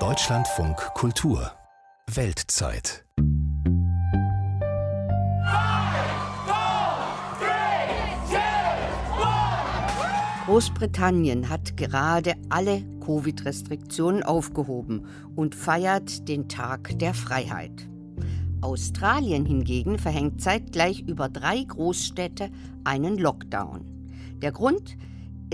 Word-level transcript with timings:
Deutschlandfunk 0.00 0.76
Kultur 0.94 1.52
Weltzeit 2.12 3.04
Großbritannien 10.46 11.48
hat 11.48 11.76
gerade 11.76 12.34
alle 12.48 12.82
Covid-Restriktionen 12.98 14.24
aufgehoben 14.24 15.06
und 15.36 15.54
feiert 15.54 16.26
den 16.26 16.48
Tag 16.48 16.98
der 16.98 17.14
Freiheit. 17.14 17.88
Australien 18.60 19.46
hingegen 19.46 20.00
verhängt 20.00 20.42
zeitgleich 20.42 21.02
über 21.02 21.28
drei 21.28 21.62
Großstädte 21.62 22.50
einen 22.82 23.18
Lockdown. 23.18 23.84
Der 24.42 24.50
Grund? 24.50 24.96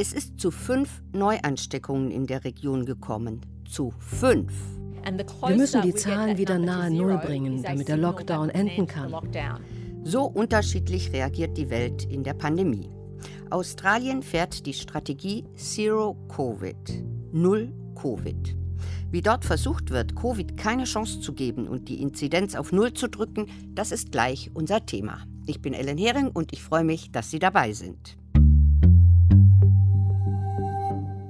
Es 0.00 0.14
ist 0.14 0.40
zu 0.40 0.50
fünf 0.50 1.02
Neuansteckungen 1.12 2.10
in 2.10 2.26
der 2.26 2.42
Region 2.42 2.86
gekommen. 2.86 3.42
Zu 3.68 3.92
fünf. 3.98 4.50
Wir 5.46 5.56
müssen 5.56 5.82
die 5.82 5.92
Zahlen 5.92 6.38
wieder 6.38 6.58
nahe 6.58 6.90
Null 6.90 7.18
bringen, 7.18 7.62
damit 7.62 7.86
der 7.86 7.98
Lockdown 7.98 8.48
enden 8.48 8.86
kann. 8.86 9.14
So 10.02 10.22
unterschiedlich 10.24 11.12
reagiert 11.12 11.54
die 11.58 11.68
Welt 11.68 12.04
in 12.04 12.24
der 12.24 12.32
Pandemie. 12.32 12.88
Australien 13.50 14.22
fährt 14.22 14.64
die 14.64 14.72
Strategie 14.72 15.44
Zero 15.54 16.16
Covid, 16.34 17.04
Null 17.32 17.70
Covid. 17.94 18.56
Wie 19.10 19.20
dort 19.20 19.44
versucht 19.44 19.90
wird, 19.90 20.16
Covid 20.16 20.56
keine 20.56 20.84
Chance 20.84 21.20
zu 21.20 21.34
geben 21.34 21.68
und 21.68 21.90
die 21.90 22.00
Inzidenz 22.00 22.54
auf 22.54 22.72
Null 22.72 22.94
zu 22.94 23.10
drücken, 23.10 23.48
das 23.74 23.92
ist 23.92 24.12
gleich 24.12 24.50
unser 24.54 24.86
Thema. 24.86 25.26
Ich 25.44 25.60
bin 25.60 25.74
Ellen 25.74 25.98
Hering 25.98 26.30
und 26.30 26.54
ich 26.54 26.62
freue 26.62 26.84
mich, 26.84 27.12
dass 27.12 27.30
Sie 27.30 27.38
dabei 27.38 27.74
sind. 27.74 28.16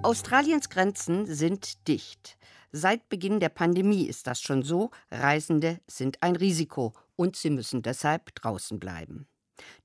Australiens 0.02 0.70
Grenzen 0.70 1.26
sind 1.26 1.86
dicht. 1.86 2.38
Seit 2.72 3.10
Beginn 3.10 3.38
der 3.38 3.50
Pandemie 3.50 4.06
ist 4.06 4.26
das 4.26 4.40
schon 4.40 4.62
so. 4.62 4.90
Reisende 5.10 5.78
sind 5.86 6.22
ein 6.22 6.36
Risiko 6.36 6.94
und 7.16 7.36
sie 7.36 7.50
müssen 7.50 7.82
deshalb 7.82 8.34
draußen 8.34 8.80
bleiben. 8.80 9.28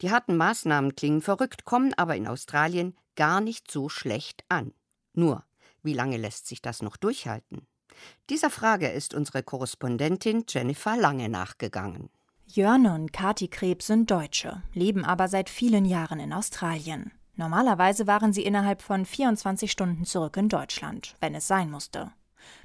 Die 0.02 0.12
harten 0.12 0.38
Maßnahmen 0.38 0.96
klingen 0.96 1.22
verrückt, 1.22 1.66
kommen 1.66 1.94
aber 1.96 2.16
in 2.16 2.28
Australien 2.28 2.96
gar 3.18 3.42
nicht 3.42 3.70
so 3.70 3.90
schlecht 3.90 4.46
an. 4.48 4.74
Nur, 5.14 5.44
wie 5.84 5.94
lange 5.94 6.16
lässt 6.16 6.48
sich 6.48 6.62
das 6.62 6.82
noch 6.82 6.96
durchhalten? 6.96 7.68
Dieser 8.30 8.50
Frage 8.50 8.88
ist 8.88 9.14
unsere 9.14 9.44
Korrespondentin 9.44 10.46
Jennifer 10.48 10.96
Lange 10.96 11.28
nachgegangen. 11.28 12.10
Jörn 12.46 12.86
und 12.86 13.12
Kati 13.12 13.50
Krebs 13.50 13.88
sind 13.88 14.10
Deutsche, 14.10 14.64
leben 14.74 15.04
aber 15.04 15.28
seit 15.28 15.50
vielen 15.50 15.84
Jahren 15.84 16.22
in 16.22 16.32
Australien. 16.32 17.12
Normalerweise 17.36 18.08
waren 18.08 18.34
sie 18.34 18.44
innerhalb 18.44 18.82
von 18.82 19.06
24 19.06 19.72
Stunden 19.72 20.06
zurück 20.06 20.38
in 20.38 20.50
Deutschland, 20.50 21.16
wenn 21.20 21.36
es 21.36 21.48
sein 21.48 21.70
musste. 21.70 22.12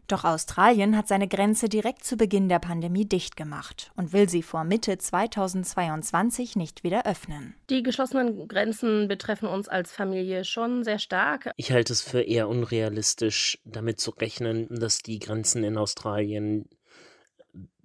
Doch 0.07 0.25
Australien 0.25 0.97
hat 0.97 1.09
seine 1.09 1.29
Grenze 1.29 1.69
direkt 1.69 2.05
zu 2.05 2.17
Beginn 2.17 2.49
der 2.49 2.59
Pandemie 2.59 3.07
dicht 3.07 3.37
gemacht 3.37 3.93
und 3.97 4.13
will 4.13 4.29
sie 4.29 4.43
vor 4.43 4.65
Mitte 4.65 4.99
2022 4.99 6.57
nicht 6.57 6.85
wieder 6.85 7.07
öffnen. 7.07 7.55
Die 7.71 7.83
geschlossenen 7.83 8.49
Grenzen 8.49 9.09
betreffen 9.09 9.49
uns 9.49 9.69
als 9.69 9.93
Familie 9.93 10.45
schon 10.45 10.85
sehr 10.85 10.99
stark. 10.99 11.53
Ich 11.57 11.73
halte 11.73 11.93
es 11.93 12.03
für 12.03 12.23
eher 12.23 12.49
unrealistisch, 12.49 13.59
damit 13.65 14.01
zu 14.01 14.11
rechnen, 14.11 14.67
dass 14.69 14.99
die 14.99 15.19
Grenzen 15.19 15.65
in 15.65 15.79
Australien 15.79 16.69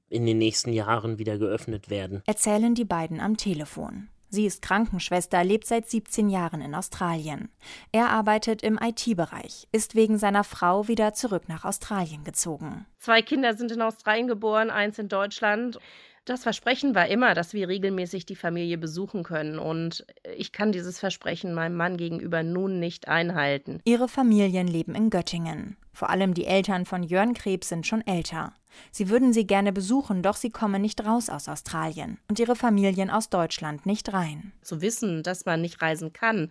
in 0.09 0.25
den 0.25 0.37
nächsten 0.37 0.71
Jahren 0.71 1.19
wieder 1.19 1.37
geöffnet 1.37 1.89
werden. 1.89 2.23
Erzählen 2.25 2.75
die 2.75 2.85
beiden 2.85 3.19
am 3.19 3.37
Telefon. 3.37 4.09
Sie 4.35 4.45
ist 4.45 4.61
Krankenschwester, 4.61 5.45
lebt 5.45 5.65
seit 5.65 5.89
17 5.89 6.27
Jahren 6.27 6.59
in 6.59 6.75
Australien. 6.75 7.47
Er 7.93 8.09
arbeitet 8.09 8.63
im 8.63 8.77
IT-Bereich, 8.77 9.69
ist 9.71 9.95
wegen 9.95 10.17
seiner 10.17 10.43
Frau 10.43 10.89
wieder 10.89 11.13
zurück 11.13 11.43
nach 11.47 11.63
Australien 11.63 12.25
gezogen. 12.25 12.85
Zwei 12.97 13.21
Kinder 13.21 13.55
sind 13.55 13.71
in 13.71 13.81
Australien 13.81 14.27
geboren, 14.27 14.71
eins 14.71 14.99
in 14.99 15.07
Deutschland. 15.07 15.79
Das 16.25 16.43
Versprechen 16.43 16.95
war 16.95 17.07
immer, 17.07 17.33
dass 17.33 17.53
wir 17.53 17.69
regelmäßig 17.69 18.25
die 18.25 18.35
Familie 18.35 18.77
besuchen 18.77 19.23
können. 19.23 19.57
Und 19.57 20.05
ich 20.35 20.51
kann 20.51 20.73
dieses 20.73 20.99
Versprechen 20.99 21.53
meinem 21.53 21.77
Mann 21.77 21.95
gegenüber 21.95 22.43
nun 22.43 22.77
nicht 22.77 23.07
einhalten. 23.07 23.79
Ihre 23.85 24.09
Familien 24.09 24.67
leben 24.67 24.95
in 24.95 25.11
Göttingen. 25.11 25.77
Vor 25.93 26.09
allem 26.09 26.33
die 26.33 26.45
Eltern 26.45 26.85
von 26.85 27.03
Jörn 27.03 27.35
Krebs 27.35 27.69
sind 27.69 27.87
schon 27.87 28.05
älter. 28.05 28.53
Sie 28.91 29.09
würden 29.09 29.33
sie 29.33 29.47
gerne 29.47 29.73
besuchen, 29.73 30.21
doch 30.21 30.35
sie 30.35 30.49
kommen 30.49 30.81
nicht 30.81 31.05
raus 31.05 31.29
aus 31.29 31.47
Australien 31.47 32.17
und 32.29 32.39
ihre 32.39 32.55
Familien 32.55 33.09
aus 33.09 33.29
Deutschland 33.29 33.85
nicht 33.85 34.13
rein. 34.13 34.53
Zu 34.61 34.81
wissen, 34.81 35.23
dass 35.23 35.45
man 35.45 35.61
nicht 35.61 35.81
reisen 35.81 36.13
kann, 36.13 36.49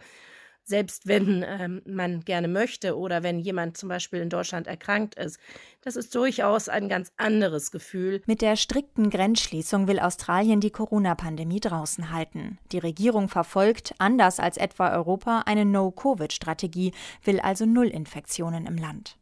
selbst 0.65 1.07
wenn 1.07 1.45
ähm, 1.47 1.83
man 1.87 2.25
gerne 2.25 2.49
möchte 2.49 2.97
oder 2.97 3.23
wenn 3.23 3.39
jemand 3.39 3.77
zum 3.77 3.89
Beispiel 3.89 4.21
in 4.21 4.31
Deutschland 4.31 4.67
erkrankt 4.67 5.15
ist. 5.15 5.39
Das 5.83 5.97
ist 5.97 6.15
durchaus 6.15 6.69
ein 6.69 6.89
ganz 6.89 7.13
anderes 7.17 7.71
Gefühl. 7.71 8.23
Mit 8.27 8.41
der 8.41 8.57
strikten 8.57 9.11
Grenzschließung 9.11 9.87
will 9.87 10.01
Australien 10.01 10.61
die 10.61 10.71
Corona-Pandemie 10.71 11.61
draußen 11.61 12.11
halten. 12.11 12.59
Die 12.73 12.79
Regierung 12.79 13.29
verfolgt, 13.29 13.95
anders 13.99 14.41
als 14.41 14.57
etwa 14.57 14.93
Europa, 14.95 15.43
eine 15.47 15.67
No-Covid-Strategie, 15.67 16.93
will 17.23 17.41
also 17.41 17.67
Null 17.67 17.89
Infektionen 17.89 18.67
im 18.67 18.77
Land. 18.77 19.19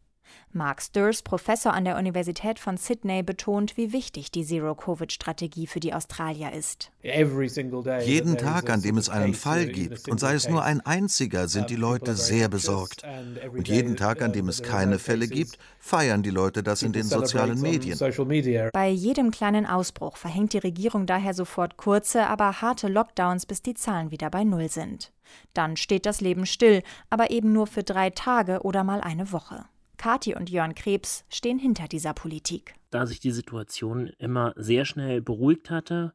Mark 0.54 0.82
Sturs, 0.82 1.22
Professor 1.22 1.72
an 1.72 1.86
der 1.86 1.96
Universität 1.96 2.58
von 2.58 2.76
Sydney, 2.76 3.22
betont, 3.22 3.78
wie 3.78 3.92
wichtig 3.92 4.30
die 4.30 4.44
Zero-Covid-Strategie 4.44 5.66
für 5.66 5.80
die 5.80 5.94
Australier 5.94 6.52
ist. 6.52 6.90
Jeden 7.02 8.36
Tag, 8.36 8.68
an 8.68 8.82
dem 8.82 8.98
es 8.98 9.08
einen 9.08 9.32
Fall 9.32 9.66
gibt, 9.66 10.08
und 10.10 10.20
sei 10.20 10.34
es 10.34 10.48
nur 10.50 10.62
ein 10.62 10.82
einziger, 10.82 11.48
sind 11.48 11.70
die 11.70 11.76
Leute 11.76 12.14
sehr 12.14 12.50
besorgt. 12.50 13.02
Und 13.50 13.66
jeden 13.66 13.96
Tag, 13.96 14.20
an 14.20 14.32
dem 14.32 14.48
es 14.48 14.62
keine 14.62 14.98
Fälle 14.98 15.26
gibt, 15.26 15.58
feiern 15.78 16.22
die 16.22 16.30
Leute 16.30 16.62
das 16.62 16.82
in 16.82 16.92
den 16.92 17.04
sozialen 17.04 17.60
Medien. 17.60 17.98
Bei 18.72 18.88
jedem 18.90 19.30
kleinen 19.30 19.64
Ausbruch 19.64 20.18
verhängt 20.18 20.52
die 20.52 20.58
Regierung 20.58 21.06
daher 21.06 21.32
sofort 21.32 21.78
kurze, 21.78 22.26
aber 22.26 22.60
harte 22.60 22.88
Lockdowns, 22.88 23.46
bis 23.46 23.62
die 23.62 23.74
Zahlen 23.74 24.10
wieder 24.10 24.28
bei 24.28 24.44
Null 24.44 24.68
sind. 24.68 25.12
Dann 25.54 25.78
steht 25.78 26.04
das 26.04 26.20
Leben 26.20 26.44
still, 26.44 26.82
aber 27.08 27.30
eben 27.30 27.52
nur 27.52 27.66
für 27.66 27.82
drei 27.82 28.10
Tage 28.10 28.60
oder 28.62 28.84
mal 28.84 29.00
eine 29.00 29.32
Woche. 29.32 29.64
Kati 30.02 30.34
und 30.34 30.50
Jörn 30.50 30.74
Krebs 30.74 31.24
stehen 31.28 31.60
hinter 31.60 31.86
dieser 31.86 32.12
Politik. 32.12 32.74
Da 32.90 33.06
sich 33.06 33.20
die 33.20 33.30
Situation 33.30 34.08
immer 34.18 34.52
sehr 34.56 34.84
schnell 34.84 35.22
beruhigt 35.22 35.70
hatte, 35.70 36.12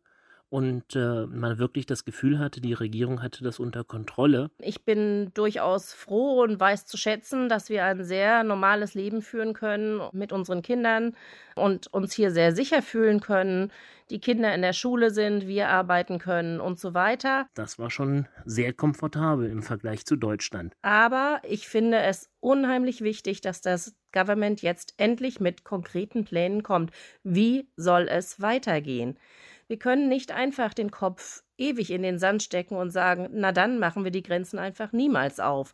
und 0.49 0.95
äh, 0.95 1.25
man 1.25 1.57
wirklich 1.57 1.85
das 1.85 2.05
Gefühl 2.05 2.39
hatte, 2.39 2.61
die 2.61 2.73
Regierung 2.73 3.21
hatte 3.21 3.43
das 3.43 3.59
unter 3.59 3.83
Kontrolle. 3.83 4.49
Ich 4.59 4.85
bin 4.85 5.31
durchaus 5.33 5.93
froh 5.93 6.41
und 6.41 6.59
weiß 6.59 6.85
zu 6.85 6.95
schätzen, 6.95 7.49
dass 7.49 7.69
wir 7.69 7.83
ein 7.83 8.03
sehr 8.03 8.43
normales 8.43 8.93
Leben 8.93 9.21
führen 9.21 9.53
können 9.53 10.01
mit 10.13 10.31
unseren 10.31 10.61
Kindern 10.61 11.15
und 11.55 11.87
uns 11.87 12.13
hier 12.13 12.31
sehr 12.31 12.55
sicher 12.55 12.81
fühlen 12.81 13.19
können. 13.19 13.71
Die 14.09 14.19
Kinder 14.19 14.55
in 14.55 14.61
der 14.61 14.73
Schule 14.73 15.11
sind, 15.11 15.47
wir 15.47 15.67
arbeiten 15.67 16.17
können 16.17 16.61
und 16.61 16.79
so 16.79 16.93
weiter. 16.93 17.47
Das 17.55 17.77
war 17.77 17.89
schon 17.89 18.27
sehr 18.45 18.71
komfortabel 18.71 19.49
im 19.49 19.63
Vergleich 19.63 20.05
zu 20.05 20.15
Deutschland. 20.15 20.73
Aber 20.81 21.41
ich 21.43 21.67
finde 21.67 21.99
es 21.99 22.29
unheimlich 22.39 23.01
wichtig, 23.01 23.41
dass 23.41 23.59
das 23.59 23.95
Government 24.13 24.61
jetzt 24.61 24.93
endlich 24.97 25.41
mit 25.41 25.65
konkreten 25.65 26.23
Plänen 26.23 26.63
kommt. 26.63 26.91
Wie 27.23 27.69
soll 27.75 28.07
es 28.09 28.39
weitergehen? 28.41 29.19
Wir 29.67 29.77
können 29.77 30.07
nicht 30.07 30.31
einfach 30.31 30.73
den 30.73 30.91
Kopf 30.91 31.43
ewig 31.57 31.91
in 31.91 32.03
den 32.03 32.17
Sand 32.17 32.43
stecken 32.43 32.77
und 32.77 32.91
sagen, 32.91 33.27
na 33.33 33.51
dann 33.51 33.79
machen 33.79 34.05
wir 34.05 34.11
die 34.11 34.23
Grenzen 34.23 34.57
einfach 34.57 34.93
niemals 34.93 35.41
auf. 35.41 35.73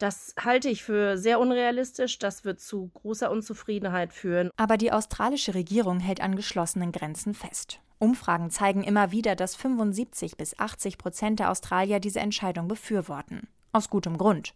Das 0.00 0.34
halte 0.42 0.70
ich 0.70 0.82
für 0.82 1.18
sehr 1.18 1.38
unrealistisch. 1.38 2.18
Das 2.18 2.44
wird 2.46 2.58
zu 2.58 2.88
großer 2.94 3.30
Unzufriedenheit 3.30 4.14
führen. 4.14 4.50
Aber 4.56 4.78
die 4.78 4.92
australische 4.92 5.54
Regierung 5.54 6.00
hält 6.00 6.22
an 6.22 6.36
geschlossenen 6.36 6.90
Grenzen 6.90 7.34
fest. 7.34 7.80
Umfragen 7.98 8.50
zeigen 8.50 8.82
immer 8.82 9.12
wieder, 9.12 9.36
dass 9.36 9.56
75 9.56 10.38
bis 10.38 10.58
80 10.58 10.96
Prozent 10.96 11.38
der 11.38 11.50
Australier 11.50 12.00
diese 12.00 12.20
Entscheidung 12.20 12.66
befürworten. 12.66 13.46
Aus 13.72 13.90
gutem 13.90 14.16
Grund. 14.16 14.54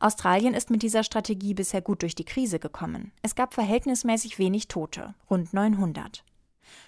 Australien 0.00 0.54
ist 0.54 0.70
mit 0.70 0.82
dieser 0.82 1.04
Strategie 1.04 1.52
bisher 1.52 1.82
gut 1.82 2.00
durch 2.00 2.14
die 2.14 2.24
Krise 2.24 2.58
gekommen. 2.58 3.12
Es 3.20 3.34
gab 3.34 3.52
verhältnismäßig 3.52 4.38
wenig 4.38 4.66
Tote, 4.68 5.14
rund 5.28 5.52
900. 5.52 6.24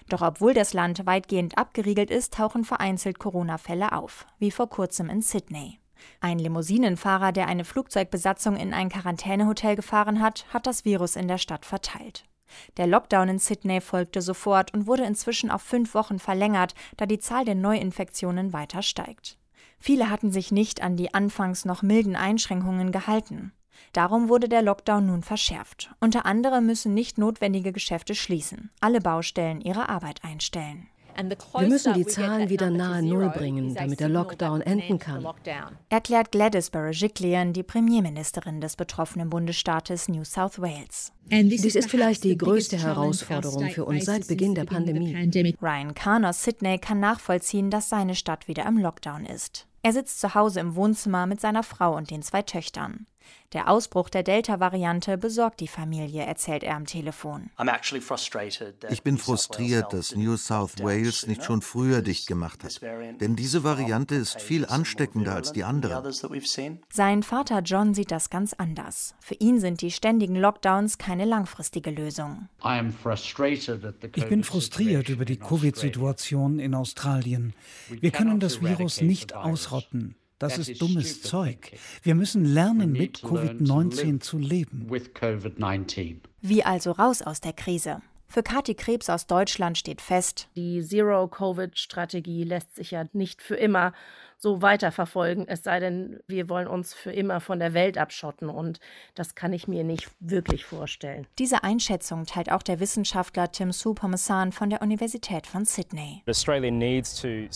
Doch 0.09 0.23
obwohl 0.23 0.55
das 0.55 0.73
Land 0.73 1.05
weitgehend 1.05 1.59
abgeriegelt 1.59 2.09
ist, 2.09 2.33
tauchen 2.33 2.65
vereinzelt 2.65 3.19
Corona-Fälle 3.19 3.91
auf, 3.91 4.25
wie 4.39 4.49
vor 4.49 4.67
kurzem 4.67 5.09
in 5.09 5.21
Sydney. 5.21 5.79
Ein 6.21 6.39
Limousinenfahrer, 6.39 7.31
der 7.31 7.47
eine 7.47 7.65
Flugzeugbesatzung 7.65 8.55
in 8.55 8.73
ein 8.73 8.89
Quarantänehotel 8.89 9.75
gefahren 9.75 10.21
hat, 10.21 10.45
hat 10.53 10.67
das 10.67 10.85
Virus 10.85 11.15
in 11.15 11.27
der 11.27 11.37
Stadt 11.37 11.65
verteilt. 11.65 12.25
Der 12.77 12.87
Lockdown 12.87 13.29
in 13.29 13.39
Sydney 13.39 13.81
folgte 13.81 14.21
sofort 14.21 14.73
und 14.73 14.87
wurde 14.87 15.03
inzwischen 15.03 15.51
auf 15.51 15.61
fünf 15.61 15.93
Wochen 15.93 16.19
verlängert, 16.19 16.73
da 16.97 17.05
die 17.05 17.19
Zahl 17.19 17.45
der 17.45 17.55
Neuinfektionen 17.55 18.53
weiter 18.53 18.81
steigt. 18.81 19.37
Viele 19.79 20.09
hatten 20.09 20.31
sich 20.31 20.51
nicht 20.51 20.81
an 20.81 20.97
die 20.97 21.13
anfangs 21.13 21.65
noch 21.65 21.81
milden 21.81 22.15
Einschränkungen 22.15 22.91
gehalten. 22.91 23.53
Darum 23.93 24.27
wurde 24.27 24.49
der 24.49 24.61
Lockdown 24.61 25.05
nun 25.05 25.23
verschärft. 25.23 25.91
Unter 26.01 26.25
anderem 26.25 26.65
müssen 26.65 26.93
nicht 26.93 27.17
notwendige 27.17 27.71
Geschäfte 27.71 28.13
schließen, 28.13 28.71
alle 28.81 28.99
Baustellen 28.99 29.61
ihre 29.61 29.87
Arbeit 29.87 30.23
einstellen. 30.23 30.87
Wir 31.15 31.67
müssen 31.67 31.93
die 31.93 32.05
Zahlen 32.05 32.49
wieder 32.49 32.69
nahe 32.69 33.03
Null 33.03 33.29
bringen, 33.29 33.75
damit 33.75 33.99
der 33.99 34.09
Lockdown 34.09 34.61
enden 34.61 34.99
kann. 34.99 35.25
Erklärt 35.89 36.31
Gladys 36.31 36.69
Berejiklian, 36.69 37.53
die 37.53 37.63
Premierministerin 37.63 38.61
des 38.61 38.75
betroffenen 38.75 39.29
Bundesstaates 39.29 40.07
New 40.07 40.23
South 40.23 40.59
Wales. 40.59 41.11
Dies 41.29 41.75
ist 41.75 41.89
vielleicht 41.89 42.23
die 42.23 42.37
größte 42.37 42.77
Herausforderung 42.77 43.69
für 43.69 43.85
uns 43.85 44.05
seit 44.05 44.27
Beginn 44.27 44.55
der 44.55 44.65
Pandemie. 44.65 45.15
Ryan 45.61 45.93
Kahn 45.93 46.25
aus 46.25 46.43
Sydney 46.43 46.77
kann 46.77 46.99
nachvollziehen, 46.99 47.69
dass 47.69 47.89
seine 47.89 48.15
Stadt 48.15 48.47
wieder 48.47 48.65
im 48.65 48.77
Lockdown 48.77 49.25
ist. 49.25 49.67
Er 49.81 49.93
sitzt 49.93 50.19
zu 50.19 50.35
Hause 50.35 50.59
im 50.59 50.75
Wohnzimmer 50.75 51.25
mit 51.25 51.39
seiner 51.39 51.63
Frau 51.63 51.95
und 51.95 52.11
den 52.11 52.21
zwei 52.21 52.41
Töchtern. 52.41 53.05
Der 53.53 53.67
Ausbruch 53.67 54.09
der 54.09 54.21
Delta-Variante 54.21 55.17
besorgt 55.17 55.59
die 55.59 55.67
Familie, 55.67 56.23
erzählt 56.23 56.63
er 56.63 56.75
am 56.75 56.85
Telefon. 56.85 57.49
Ich 58.89 59.01
bin 59.01 59.17
frustriert, 59.17 59.91
dass 59.91 60.15
New 60.15 60.37
South 60.37 60.83
Wales 60.83 61.25
nicht 61.25 61.43
schon 61.43 61.63
früher 61.63 62.03
dicht 62.03 62.27
gemacht 62.27 62.63
hat. 62.63 62.79
Denn 63.19 63.35
diese 63.35 63.63
Variante 63.63 64.13
ist 64.15 64.39
viel 64.39 64.67
ansteckender 64.67 65.33
als 65.33 65.51
die 65.51 65.63
andere. 65.63 66.11
Sein 66.91 67.23
Vater 67.23 67.61
John 67.61 67.95
sieht 67.95 68.11
das 68.11 68.29
ganz 68.29 68.53
anders. 68.53 69.15
Für 69.19 69.35
ihn 69.35 69.59
sind 69.59 69.81
die 69.81 69.91
ständigen 69.91 70.35
Lockdowns 70.35 70.99
keine 70.99 71.25
langfristige 71.25 71.89
Lösung. 71.89 72.49
Ich 74.15 74.29
bin 74.29 74.43
frustriert 74.43 75.09
über 75.09 75.25
die 75.25 75.37
Covid-Situation 75.37 76.59
in 76.59 76.75
Australien. 76.75 77.53
Wir 77.89 78.11
können 78.11 78.39
das 78.39 78.61
Virus 78.61 79.01
nicht 79.01 79.33
ausrotten. 79.33 80.15
Das 80.39 80.57
ist 80.57 80.81
dummes 80.81 81.21
Zeug. 81.21 81.71
Wir 82.01 82.15
müssen 82.15 82.45
lernen, 82.45 82.93
mit 82.93 83.19
Covid-19 83.19 84.21
zu 84.21 84.37
leben. 84.37 84.89
Wie 86.41 86.63
also 86.63 86.91
raus 86.91 87.21
aus 87.21 87.41
der 87.41 87.53
Krise? 87.53 88.01
Für 88.31 88.43
Kathi 88.43 88.75
Krebs 88.75 89.09
aus 89.09 89.25
Deutschland 89.25 89.77
steht 89.77 90.01
fest, 90.01 90.47
die 90.55 90.83
Zero-Covid-Strategie 90.83 92.43
lässt 92.43 92.75
sich 92.75 92.91
ja 92.91 93.05
nicht 93.11 93.41
für 93.41 93.55
immer 93.55 93.91
so 94.41 94.61
weiterverfolgen, 94.61 95.47
es 95.49 95.63
sei 95.63 95.81
denn, 95.81 96.19
wir 96.27 96.47
wollen 96.47 96.67
uns 96.67 96.93
für 96.93 97.11
immer 97.11 97.41
von 97.41 97.59
der 97.59 97.73
Welt 97.73 97.97
abschotten 97.97 98.49
und 98.49 98.79
das 99.13 99.35
kann 99.35 99.51
ich 99.51 99.67
mir 99.67 99.83
nicht 99.83 100.09
wirklich 100.21 100.63
vorstellen. 100.63 101.27
Diese 101.37 101.65
Einschätzung 101.65 102.25
teilt 102.25 102.49
auch 102.49 102.63
der 102.63 102.79
Wissenschaftler 102.79 103.51
Tim 103.51 103.73
Supamassan 103.73 104.53
von 104.53 104.69
der 104.69 104.81
Universität 104.81 105.45
von 105.45 105.65
Sydney. 105.65 106.23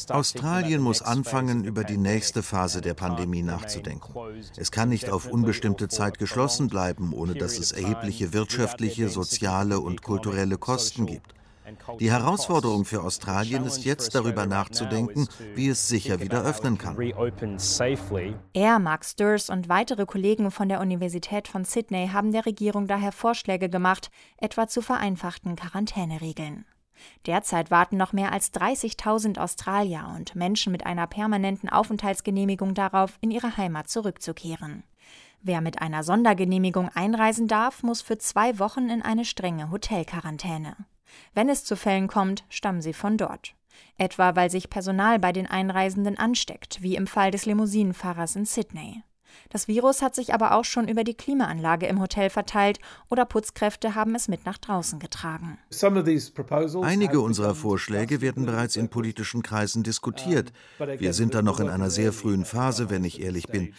Australien 0.09 0.81
muss 0.81 1.01
anfangen, 1.01 1.63
über 1.63 1.85
die 1.85 1.97
nächste 1.97 2.43
Phase 2.43 2.81
der 2.81 2.95
Pandemie 2.95 3.43
nachzudenken. 3.43 4.13
Es 4.57 4.69
kann 4.71 4.89
nicht 4.89 5.09
auf 5.09 5.27
unbestimmte 5.27 5.87
Zeit 5.87 6.19
geschlossen 6.19 6.67
bleiben, 6.67 7.13
ohne 7.13 7.33
dass 7.35 7.59
es 7.59 7.71
erhebliche 7.71 8.33
wirtschaftliche, 8.33 9.07
soziale 9.07 9.79
und 9.79 10.01
kulturelle 10.01 10.57
Kosten 10.57 11.05
gibt. 11.05 11.33
Die 11.99 12.11
Herausforderung 12.11 12.85
für 12.85 13.03
Australien 13.03 13.65
ist 13.65 13.85
jetzt 13.85 14.15
darüber 14.15 14.45
nachzudenken, 14.45 15.27
wie 15.55 15.69
es 15.69 15.87
sicher 15.87 16.19
wieder 16.19 16.43
öffnen 16.43 16.77
kann. 16.77 16.97
Er, 18.53 18.79
Mark 18.79 19.05
Sturz 19.05 19.49
und 19.49 19.69
weitere 19.69 20.05
Kollegen 20.05 20.51
von 20.51 20.69
der 20.69 20.81
Universität 20.81 21.47
von 21.47 21.65
Sydney 21.65 22.09
haben 22.11 22.31
der 22.31 22.45
Regierung 22.45 22.87
daher 22.87 23.11
Vorschläge 23.11 23.69
gemacht, 23.69 24.11
etwa 24.37 24.67
zu 24.67 24.81
vereinfachten 24.81 25.55
Quarantäneregeln. 25.55 26.65
Derzeit 27.25 27.71
warten 27.71 27.97
noch 27.97 28.13
mehr 28.13 28.31
als 28.31 28.53
30.000 28.53 29.37
Australier 29.37 30.13
und 30.15 30.35
Menschen 30.35 30.71
mit 30.71 30.85
einer 30.85 31.07
permanenten 31.07 31.69
Aufenthaltsgenehmigung 31.69 32.73
darauf, 32.73 33.17
in 33.21 33.31
ihre 33.31 33.57
Heimat 33.57 33.89
zurückzukehren. 33.89 34.83
Wer 35.41 35.59
mit 35.59 35.81
einer 35.81 36.03
Sondergenehmigung 36.03 36.89
einreisen 36.93 37.47
darf, 37.47 37.83
muss 37.83 38.01
für 38.01 38.17
zwei 38.17 38.59
Wochen 38.59 38.89
in 38.89 39.01
eine 39.01 39.25
strenge 39.25 39.71
Hotelquarantäne. 39.71 40.77
Wenn 41.33 41.49
es 41.49 41.63
zu 41.63 41.75
Fällen 41.75 42.07
kommt, 42.07 42.43
stammen 42.49 42.81
sie 42.81 42.93
von 42.93 43.17
dort. 43.17 43.55
Etwa 43.97 44.35
weil 44.35 44.49
sich 44.49 44.69
Personal 44.69 45.19
bei 45.19 45.31
den 45.31 45.47
Einreisenden 45.47 46.17
ansteckt, 46.17 46.81
wie 46.81 46.95
im 46.95 47.07
Fall 47.07 47.31
des 47.31 47.45
Limousinenfahrers 47.45 48.35
in 48.35 48.45
Sydney. 48.45 49.03
Das 49.49 49.67
Virus 49.67 50.01
hat 50.01 50.15
sich 50.15 50.33
aber 50.33 50.53
auch 50.53 50.65
schon 50.65 50.87
über 50.87 51.03
die 51.03 51.15
Klimaanlage 51.15 51.87
im 51.87 51.99
Hotel 51.99 52.29
verteilt 52.29 52.79
oder 53.09 53.25
Putzkräfte 53.25 53.95
haben 53.95 54.15
es 54.15 54.27
mit 54.27 54.45
nach 54.45 54.57
draußen 54.57 54.99
getragen. 54.99 55.57
Einige 56.81 57.19
unserer 57.19 57.55
Vorschläge 57.55 58.21
werden 58.21 58.45
bereits 58.45 58.75
in 58.75 58.89
politischen 58.89 59.43
Kreisen 59.43 59.83
diskutiert. 59.83 60.53
Wir 60.97 61.13
sind 61.13 61.33
da 61.33 61.41
noch 61.41 61.59
in 61.59 61.69
einer 61.69 61.89
sehr 61.89 62.13
frühen 62.13 62.45
Phase, 62.45 62.89
wenn 62.89 63.03
ich 63.03 63.21
ehrlich 63.21 63.47
bin. 63.47 63.73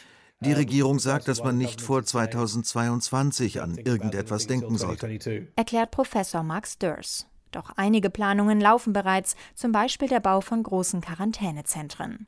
Die 0.44 0.52
Regierung 0.52 0.98
sagt, 0.98 1.28
dass 1.28 1.42
man 1.42 1.56
nicht 1.56 1.80
vor 1.80 2.04
2022 2.04 3.62
an 3.62 3.78
irgendetwas 3.78 4.46
denken 4.46 4.76
sollte. 4.76 5.48
Erklärt 5.56 5.90
Professor 5.90 6.42
Mark 6.42 6.66
Sturz. 6.66 7.26
Doch 7.50 7.70
einige 7.76 8.10
Planungen 8.10 8.60
laufen 8.60 8.92
bereits, 8.92 9.36
zum 9.54 9.72
Beispiel 9.72 10.08
der 10.08 10.20
Bau 10.20 10.40
von 10.40 10.62
großen 10.62 11.00
Quarantänezentren. 11.00 12.26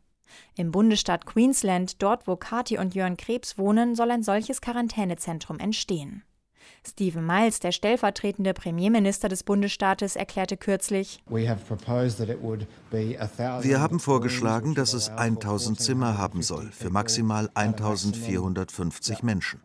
Im 0.55 0.71
Bundesstaat 0.71 1.27
Queensland, 1.27 2.03
dort 2.03 2.27
wo 2.27 2.37
Kati 2.37 2.79
und 2.79 2.95
Jörn 2.95 3.17
Krebs 3.17 3.59
wohnen, 3.59 3.95
soll 3.95 4.11
ein 4.11 4.23
solches 4.23 4.61
Quarantänezentrum 4.61 5.59
entstehen. 5.59 6.23
Stephen 6.87 7.27
Miles, 7.27 7.61
der 7.61 7.73
stellvertretende 7.73 8.55
Premierminister 8.55 9.29
des 9.29 9.43
Bundesstaates, 9.43 10.17
erklärte 10.17 10.57
kürzlich, 10.57 11.21
Wir 11.29 11.57
haben 13.81 14.01
vorgeschlagen, 14.01 14.75
dass 14.75 14.93
es 14.93 15.09
1000 15.09 15.81
Zimmer 15.81 16.19
haben 16.19 16.43
soll, 16.43 16.71
für 16.71 16.91
maximal 16.91 17.51
1450 17.55 19.23
Menschen. 19.23 19.61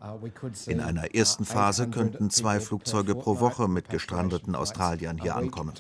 In 0.68 0.80
einer 0.80 1.14
ersten 1.14 1.46
Phase 1.46 1.90
könnten 1.90 2.30
zwei 2.30 2.60
Flugzeuge 2.60 3.16
pro 3.16 3.40
Woche 3.40 3.68
mit 3.68 3.90
gestrandeten 3.90 4.56
Australiern 4.56 5.20
hier 5.22 5.36
ankommen. 5.36 5.74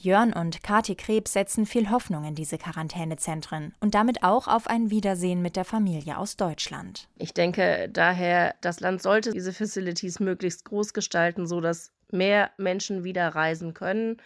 Jörn 0.00 0.32
und 0.32 0.62
Kati 0.62 0.94
Krebs 0.94 1.32
setzen 1.32 1.66
viel 1.66 1.90
Hoffnung 1.90 2.24
in 2.24 2.34
diese 2.34 2.58
Quarantänezentren 2.58 3.74
und 3.80 3.94
damit 3.94 4.22
auch 4.22 4.48
auf 4.48 4.66
ein 4.66 4.90
Wiedersehen 4.90 5.42
mit 5.42 5.56
der 5.56 5.64
Familie 5.64 6.18
aus 6.18 6.36
Deutschland. 6.36 7.08
Ich 7.16 7.34
denke 7.34 7.88
daher, 7.92 8.54
das 8.80 8.86
Land 8.86 9.02
sollte 9.02 9.32
diese 9.32 9.52
Facilities 9.52 10.20
möglichst 10.20 10.64
groß 10.64 10.94
gestalten, 10.94 11.46
sodass 11.46 11.92
mehr 12.10 12.50
Menschen 12.56 13.04
wieder 13.04 13.28
reisen 13.28 13.74
können. 13.74 14.16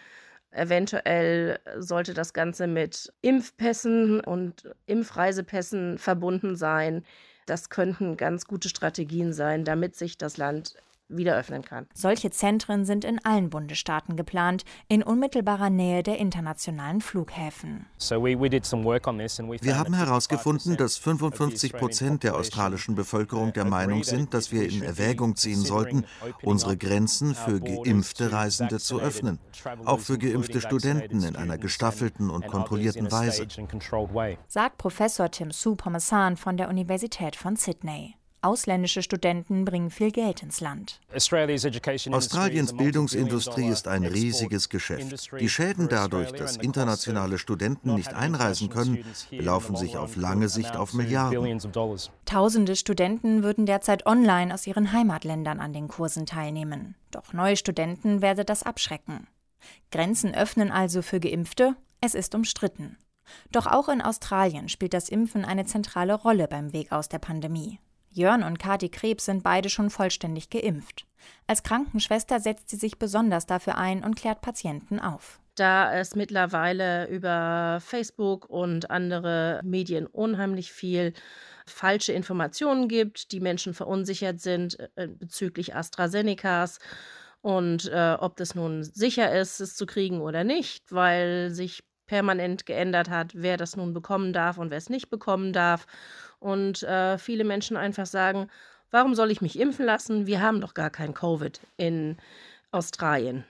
Eventuell 0.52 1.58
sollte 1.78 2.14
das 2.14 2.32
Ganze 2.32 2.68
mit 2.68 3.12
Impfpässen 3.20 4.20
und 4.20 4.70
Impfreisepässen 4.86 5.98
verbunden 5.98 6.54
sein. 6.54 7.04
Das 7.46 7.68
könnten 7.68 8.16
ganz 8.16 8.46
gute 8.46 8.68
Strategien 8.68 9.32
sein, 9.32 9.64
damit 9.64 9.96
sich 9.96 10.18
das 10.18 10.36
Land 10.36 10.76
wieder 11.08 11.36
öffnen 11.36 11.62
kann. 11.62 11.86
Solche 11.94 12.30
Zentren 12.30 12.84
sind 12.84 13.04
in 13.04 13.24
allen 13.24 13.50
Bundesstaaten 13.50 14.16
geplant, 14.16 14.64
in 14.88 15.02
unmittelbarer 15.02 15.70
Nähe 15.70 16.02
der 16.02 16.18
internationalen 16.18 17.00
Flughäfen. 17.00 17.86
Wir 17.98 19.78
haben 19.78 19.94
herausgefunden, 19.94 20.76
dass 20.76 20.96
55 20.96 21.72
Prozent 21.74 22.22
der 22.22 22.36
australischen 22.36 22.94
Bevölkerung 22.94 23.52
der 23.52 23.64
Meinung 23.64 24.04
sind, 24.04 24.34
dass 24.34 24.52
wir 24.52 24.68
in 24.68 24.82
Erwägung 24.82 25.36
ziehen 25.36 25.60
sollten, 25.60 26.06
unsere 26.42 26.76
Grenzen 26.76 27.34
für 27.34 27.60
geimpfte 27.60 28.32
Reisende 28.32 28.78
zu 28.78 29.00
öffnen, 29.00 29.38
auch 29.84 30.00
für 30.00 30.18
geimpfte 30.18 30.60
Studenten 30.60 31.22
in 31.22 31.36
einer 31.36 31.58
gestaffelten 31.58 32.30
und 32.30 32.46
kontrollierten 32.46 33.10
Weise. 33.10 33.46
Sagt 34.48 34.78
Professor 34.78 35.30
Tim 35.30 35.50
Supamassan 35.50 36.36
von 36.36 36.56
der 36.56 36.68
Universität 36.68 37.36
von 37.36 37.56
Sydney. 37.56 38.16
Ausländische 38.44 39.02
Studenten 39.02 39.64
bringen 39.64 39.88
viel 39.90 40.10
Geld 40.10 40.42
ins 40.42 40.60
Land. 40.60 41.00
Australiens 41.14 42.76
Bildungsindustrie 42.76 43.68
ist 43.68 43.88
ein 43.88 44.04
riesiges 44.04 44.68
Geschäft. 44.68 45.30
Die 45.40 45.48
Schäden 45.48 45.88
dadurch, 45.88 46.30
dass 46.32 46.58
internationale 46.58 47.38
Studenten 47.38 47.94
nicht 47.94 48.12
einreisen 48.12 48.68
können, 48.68 49.02
belaufen 49.30 49.76
sich 49.76 49.96
auf 49.96 50.16
lange 50.16 50.50
Sicht 50.50 50.76
auf 50.76 50.92
Milliarden. 50.92 51.58
Tausende 52.26 52.76
Studenten 52.76 53.42
würden 53.42 53.64
derzeit 53.64 54.04
online 54.04 54.52
aus 54.52 54.66
ihren 54.66 54.92
Heimatländern 54.92 55.58
an 55.58 55.72
den 55.72 55.88
Kursen 55.88 56.26
teilnehmen. 56.26 56.96
Doch 57.12 57.32
neue 57.32 57.56
Studenten 57.56 58.20
werde 58.20 58.44
das 58.44 58.62
abschrecken. 58.62 59.26
Grenzen 59.90 60.34
öffnen 60.34 60.70
also 60.70 61.00
für 61.00 61.18
Geimpfte? 61.18 61.76
Es 62.02 62.14
ist 62.14 62.34
umstritten. 62.34 62.98
Doch 63.52 63.66
auch 63.66 63.88
in 63.88 64.02
Australien 64.02 64.68
spielt 64.68 64.92
das 64.92 65.08
Impfen 65.08 65.46
eine 65.46 65.64
zentrale 65.64 66.12
Rolle 66.12 66.46
beim 66.46 66.74
Weg 66.74 66.92
aus 66.92 67.08
der 67.08 67.20
Pandemie. 67.20 67.78
Jörn 68.14 68.42
und 68.42 68.58
Kati 68.58 68.88
Krebs 68.88 69.26
sind 69.26 69.42
beide 69.42 69.68
schon 69.68 69.90
vollständig 69.90 70.50
geimpft. 70.50 71.06
Als 71.46 71.62
Krankenschwester 71.62 72.40
setzt 72.40 72.70
sie 72.70 72.76
sich 72.76 72.98
besonders 72.98 73.46
dafür 73.46 73.76
ein 73.76 74.04
und 74.04 74.14
klärt 74.16 74.40
Patienten 74.40 75.00
auf. 75.00 75.40
Da 75.56 75.94
es 75.94 76.16
mittlerweile 76.16 77.08
über 77.08 77.78
Facebook 77.80 78.48
und 78.48 78.90
andere 78.90 79.60
Medien 79.62 80.06
unheimlich 80.06 80.72
viel 80.72 81.12
falsche 81.66 82.12
Informationen 82.12 82.88
gibt, 82.88 83.32
die 83.32 83.40
Menschen 83.40 83.72
verunsichert 83.72 84.40
sind 84.40 84.78
äh, 84.96 85.08
bezüglich 85.08 85.74
AstraZenecas 85.74 86.78
und 87.40 87.90
äh, 87.92 88.16
ob 88.18 88.36
das 88.36 88.54
nun 88.54 88.82
sicher 88.82 89.34
ist, 89.38 89.60
es 89.60 89.76
zu 89.76 89.86
kriegen 89.86 90.20
oder 90.20 90.44
nicht, 90.44 90.90
weil 90.90 91.50
sich 91.50 91.84
permanent 92.06 92.66
geändert 92.66 93.08
hat, 93.08 93.32
wer 93.34 93.56
das 93.56 93.76
nun 93.76 93.94
bekommen 93.94 94.32
darf 94.32 94.58
und 94.58 94.70
wer 94.70 94.78
es 94.78 94.90
nicht 94.90 95.10
bekommen 95.10 95.52
darf. 95.52 95.86
Und 96.44 96.82
äh, 96.82 97.16
viele 97.16 97.42
Menschen 97.42 97.78
einfach 97.78 98.04
sagen, 98.04 98.48
warum 98.90 99.14
soll 99.14 99.30
ich 99.30 99.40
mich 99.40 99.58
impfen 99.58 99.86
lassen? 99.86 100.26
Wir 100.26 100.42
haben 100.42 100.60
doch 100.60 100.74
gar 100.74 100.90
kein 100.90 101.14
Covid 101.14 101.58
in 101.78 102.18
Australien. 102.70 103.44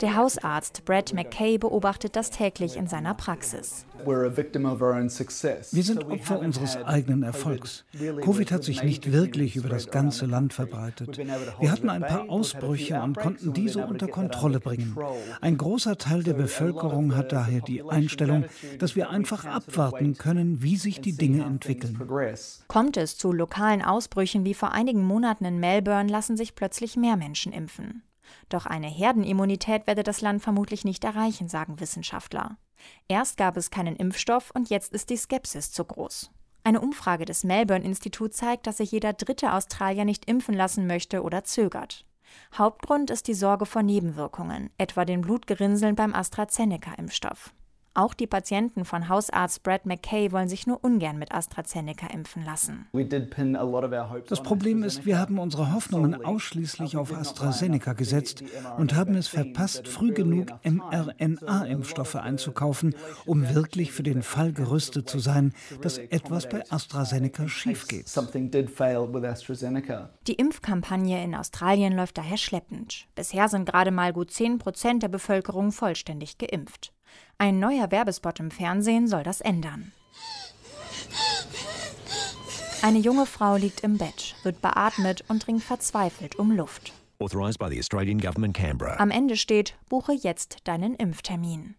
Der 0.00 0.16
Hausarzt 0.16 0.84
Brad 0.84 1.12
McKay 1.12 1.58
beobachtet 1.58 2.16
das 2.16 2.30
täglich 2.30 2.76
in 2.76 2.86
seiner 2.86 3.14
Praxis. 3.14 3.84
Wir 4.04 5.82
sind 5.82 6.04
Opfer 6.04 6.38
unseres 6.38 6.76
eigenen 6.76 7.22
Erfolgs. 7.22 7.84
Covid 8.22 8.52
hat 8.52 8.64
sich 8.64 8.82
nicht 8.82 9.10
wirklich 9.12 9.56
über 9.56 9.68
das 9.68 9.90
ganze 9.90 10.26
Land 10.26 10.52
verbreitet. 10.52 11.18
Wir 11.18 11.72
hatten 11.72 11.88
ein 11.88 12.02
paar 12.02 12.28
Ausbrüche 12.28 13.00
und 13.00 13.16
konnten 13.16 13.52
diese 13.52 13.84
unter 13.86 14.06
Kontrolle 14.08 14.60
bringen. 14.60 14.96
Ein 15.40 15.56
großer 15.56 15.98
Teil 15.98 16.22
der 16.22 16.34
Bevölkerung 16.34 17.16
hat 17.16 17.32
daher 17.32 17.60
die 17.60 17.82
Einstellung, 17.82 18.44
dass 18.78 18.96
wir 18.96 19.10
einfach 19.10 19.44
abwarten 19.44 20.16
können, 20.16 20.62
wie 20.62 20.76
sich 20.76 21.00
die 21.00 21.16
Dinge 21.16 21.44
entwickeln. 21.44 21.98
Kommt 22.68 22.96
es 22.96 23.16
zu 23.16 23.32
lokalen 23.32 23.82
Ausbrüchen 23.82 24.44
wie 24.44 24.54
vor 24.54 24.72
einigen 24.72 25.02
Monaten 25.02 25.44
in 25.44 25.58
Melbourne, 25.58 26.05
lassen 26.08 26.36
sich 26.36 26.54
plötzlich 26.54 26.96
mehr 26.96 27.16
Menschen 27.16 27.52
impfen. 27.52 28.02
Doch 28.48 28.66
eine 28.66 28.88
Herdenimmunität 28.88 29.86
werde 29.86 30.02
das 30.02 30.20
Land 30.20 30.42
vermutlich 30.42 30.84
nicht 30.84 31.04
erreichen, 31.04 31.48
sagen 31.48 31.80
Wissenschaftler. 31.80 32.58
Erst 33.08 33.36
gab 33.36 33.56
es 33.56 33.70
keinen 33.70 33.96
Impfstoff 33.96 34.50
und 34.52 34.68
jetzt 34.68 34.92
ist 34.92 35.10
die 35.10 35.16
Skepsis 35.16 35.72
zu 35.72 35.84
groß. 35.84 36.30
Eine 36.64 36.80
Umfrage 36.80 37.24
des 37.24 37.44
Melbourne-Institut 37.44 38.34
zeigt, 38.34 38.66
dass 38.66 38.78
sich 38.78 38.90
jeder 38.90 39.12
dritte 39.12 39.52
Australier 39.52 40.04
nicht 40.04 40.28
impfen 40.28 40.54
lassen 40.54 40.86
möchte 40.86 41.22
oder 41.22 41.44
zögert. 41.44 42.04
Hauptgrund 42.54 43.10
ist 43.10 43.28
die 43.28 43.34
Sorge 43.34 43.66
vor 43.66 43.82
Nebenwirkungen, 43.82 44.70
etwa 44.76 45.04
den 45.04 45.20
Blutgerinnseln 45.20 45.94
beim 45.94 46.12
AstraZeneca-Impfstoff. 46.12 47.52
Auch 47.96 48.12
die 48.12 48.26
Patienten 48.26 48.84
von 48.84 49.08
Hausarzt 49.08 49.62
Brad 49.62 49.86
McKay 49.86 50.30
wollen 50.30 50.50
sich 50.50 50.66
nur 50.66 50.84
ungern 50.84 51.18
mit 51.18 51.32
AstraZeneca 51.32 52.08
impfen 52.08 52.44
lassen. 52.44 52.86
Das 54.28 54.42
Problem 54.42 54.82
ist, 54.82 55.06
wir 55.06 55.18
haben 55.18 55.38
unsere 55.38 55.72
Hoffnungen 55.72 56.22
ausschließlich 56.22 56.98
auf 56.98 57.16
AstraZeneca 57.16 57.94
gesetzt 57.94 58.44
und 58.76 58.94
haben 58.94 59.14
es 59.14 59.28
verpasst, 59.28 59.88
früh 59.88 60.12
genug 60.12 60.48
mRNA-Impfstoffe 60.62 62.16
einzukaufen, 62.16 62.94
um 63.24 63.54
wirklich 63.54 63.92
für 63.92 64.02
den 64.02 64.22
Fall 64.22 64.52
gerüstet 64.52 65.08
zu 65.08 65.18
sein, 65.18 65.54
dass 65.80 65.96
etwas 65.96 66.50
bei 66.50 66.70
AstraZeneca 66.70 67.48
schief 67.48 67.88
geht. 67.88 68.12
Die 70.26 70.34
Impfkampagne 70.34 71.24
in 71.24 71.34
Australien 71.34 71.94
läuft 71.94 72.18
daher 72.18 72.36
schleppend. 72.36 73.06
Bisher 73.14 73.48
sind 73.48 73.64
gerade 73.64 73.90
mal 73.90 74.12
gut 74.12 74.30
10 74.30 74.58
Prozent 74.58 75.02
der 75.02 75.08
Bevölkerung 75.08 75.72
vollständig 75.72 76.36
geimpft. 76.36 76.92
Ein 77.38 77.58
neuer 77.58 77.90
Werbespot 77.90 78.40
im 78.40 78.50
Fernsehen 78.50 79.08
soll 79.08 79.22
das 79.22 79.40
ändern. 79.40 79.92
Eine 82.82 82.98
junge 82.98 83.26
Frau 83.26 83.56
liegt 83.56 83.80
im 83.80 83.98
Bett, 83.98 84.36
wird 84.42 84.62
beatmet 84.62 85.24
und 85.28 85.46
ringt 85.46 85.62
verzweifelt 85.62 86.36
um 86.36 86.50
Luft. 86.52 86.92
Am 89.00 89.10
Ende 89.10 89.36
steht, 89.36 89.74
buche 89.88 90.12
jetzt 90.12 90.58
deinen 90.64 90.94
Impftermin. 90.94 91.74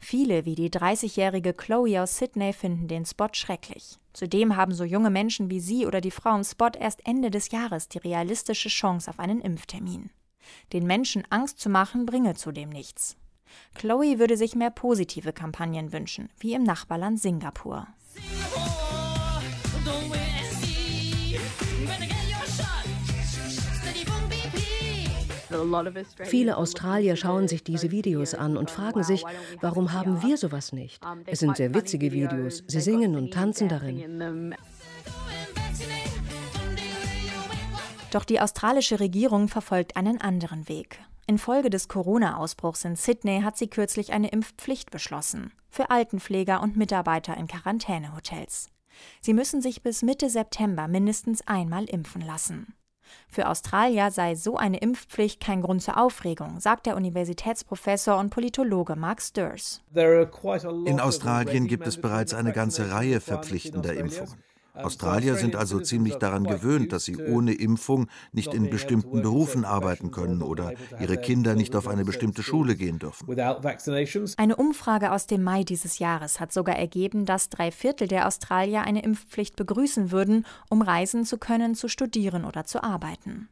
Viele, 0.00 0.44
wie 0.44 0.54
die 0.54 0.70
30-jährige 0.70 1.54
Chloe 1.54 2.00
aus 2.00 2.16
Sydney, 2.18 2.52
finden 2.52 2.88
den 2.88 3.04
Spot 3.04 3.28
schrecklich. 3.32 3.98
Zudem 4.12 4.56
haben 4.56 4.74
so 4.74 4.84
junge 4.84 5.10
Menschen 5.10 5.50
wie 5.50 5.60
sie 5.60 5.86
oder 5.86 6.00
die 6.00 6.10
Frau 6.10 6.34
im 6.36 6.44
Spot 6.44 6.70
erst 6.78 7.06
Ende 7.06 7.30
des 7.30 7.50
Jahres 7.50 7.88
die 7.88 7.98
realistische 7.98 8.68
Chance 8.68 9.10
auf 9.10 9.20
einen 9.20 9.40
Impftermin. 9.40 10.10
Den 10.72 10.86
Menschen 10.86 11.24
Angst 11.30 11.60
zu 11.60 11.68
machen, 11.68 12.06
bringe 12.06 12.34
zudem 12.34 12.70
nichts. 12.70 13.16
Chloe 13.74 14.18
würde 14.18 14.36
sich 14.36 14.54
mehr 14.54 14.70
positive 14.70 15.32
Kampagnen 15.32 15.92
wünschen, 15.92 16.28
wie 16.38 16.54
im 16.54 16.62
Nachbarland 16.62 17.20
Singapur. 17.20 17.86
Viele 26.24 26.56
Australier 26.56 27.16
schauen 27.16 27.48
sich 27.48 27.64
diese 27.64 27.90
Videos 27.90 28.34
an 28.34 28.56
und 28.56 28.70
fragen 28.70 29.02
sich, 29.02 29.24
warum 29.60 29.92
haben 29.92 30.22
wir 30.22 30.36
sowas 30.36 30.72
nicht? 30.72 31.02
Es 31.26 31.40
sind 31.40 31.56
sehr 31.56 31.74
witzige 31.74 32.12
Videos. 32.12 32.62
Sie 32.66 32.80
singen 32.80 33.16
und 33.16 33.32
tanzen 33.32 33.68
darin. 33.68 34.54
Doch 38.10 38.24
die 38.24 38.40
australische 38.40 39.00
Regierung 39.00 39.48
verfolgt 39.48 39.96
einen 39.96 40.20
anderen 40.20 40.68
Weg. 40.68 41.00
Infolge 41.28 41.68
des 41.68 41.88
Corona-Ausbruchs 41.88 42.86
in 42.86 42.96
Sydney 42.96 43.42
hat 43.42 43.58
sie 43.58 43.68
kürzlich 43.68 44.14
eine 44.14 44.30
Impfpflicht 44.30 44.90
beschlossen. 44.90 45.52
Für 45.68 45.90
Altenpfleger 45.90 46.62
und 46.62 46.78
Mitarbeiter 46.78 47.36
in 47.36 47.46
Quarantänehotels. 47.46 48.70
Sie 49.20 49.34
müssen 49.34 49.60
sich 49.60 49.82
bis 49.82 50.02
Mitte 50.02 50.30
September 50.30 50.88
mindestens 50.88 51.46
einmal 51.46 51.84
impfen 51.84 52.22
lassen. 52.22 52.74
Für 53.28 53.48
Australier 53.48 54.10
sei 54.10 54.36
so 54.36 54.56
eine 54.56 54.78
Impfpflicht 54.78 55.38
kein 55.38 55.60
Grund 55.60 55.82
zur 55.82 55.98
Aufregung, 55.98 56.60
sagt 56.60 56.86
der 56.86 56.96
Universitätsprofessor 56.96 58.16
und 58.16 58.30
Politologe 58.30 58.96
Mark 58.96 59.20
Sturs. 59.20 59.82
In 59.92 60.98
Australien 60.98 61.66
gibt 61.66 61.86
es 61.86 62.00
bereits 62.00 62.32
eine 62.32 62.52
ganze 62.52 62.90
Reihe 62.90 63.20
verpflichtender 63.20 63.94
Impfungen. 63.94 64.42
Australier 64.84 65.36
sind 65.36 65.56
also 65.56 65.80
ziemlich 65.80 66.16
daran 66.16 66.44
gewöhnt, 66.44 66.92
dass 66.92 67.04
sie 67.04 67.16
ohne 67.16 67.52
Impfung 67.52 68.08
nicht 68.32 68.54
in 68.54 68.70
bestimmten 68.70 69.22
Berufen 69.22 69.64
arbeiten 69.64 70.10
können 70.10 70.42
oder 70.42 70.72
ihre 71.00 71.16
Kinder 71.16 71.54
nicht 71.54 71.76
auf 71.76 71.88
eine 71.88 72.04
bestimmte 72.04 72.42
Schule 72.42 72.76
gehen 72.76 72.98
dürfen. 72.98 73.26
Eine 74.36 74.56
Umfrage 74.56 75.12
aus 75.12 75.26
dem 75.26 75.42
Mai 75.42 75.64
dieses 75.64 75.98
Jahres 75.98 76.40
hat 76.40 76.52
sogar 76.52 76.76
ergeben, 76.76 77.26
dass 77.26 77.48
drei 77.48 77.70
Viertel 77.70 78.08
der 78.08 78.26
Australier 78.26 78.82
eine 78.82 79.02
Impfpflicht 79.02 79.56
begrüßen 79.56 80.10
würden, 80.10 80.46
um 80.70 80.82
reisen 80.82 81.24
zu 81.24 81.38
können, 81.38 81.74
zu 81.74 81.88
studieren 81.88 82.44
oder 82.44 82.64
zu 82.64 82.82
arbeiten. 82.82 83.48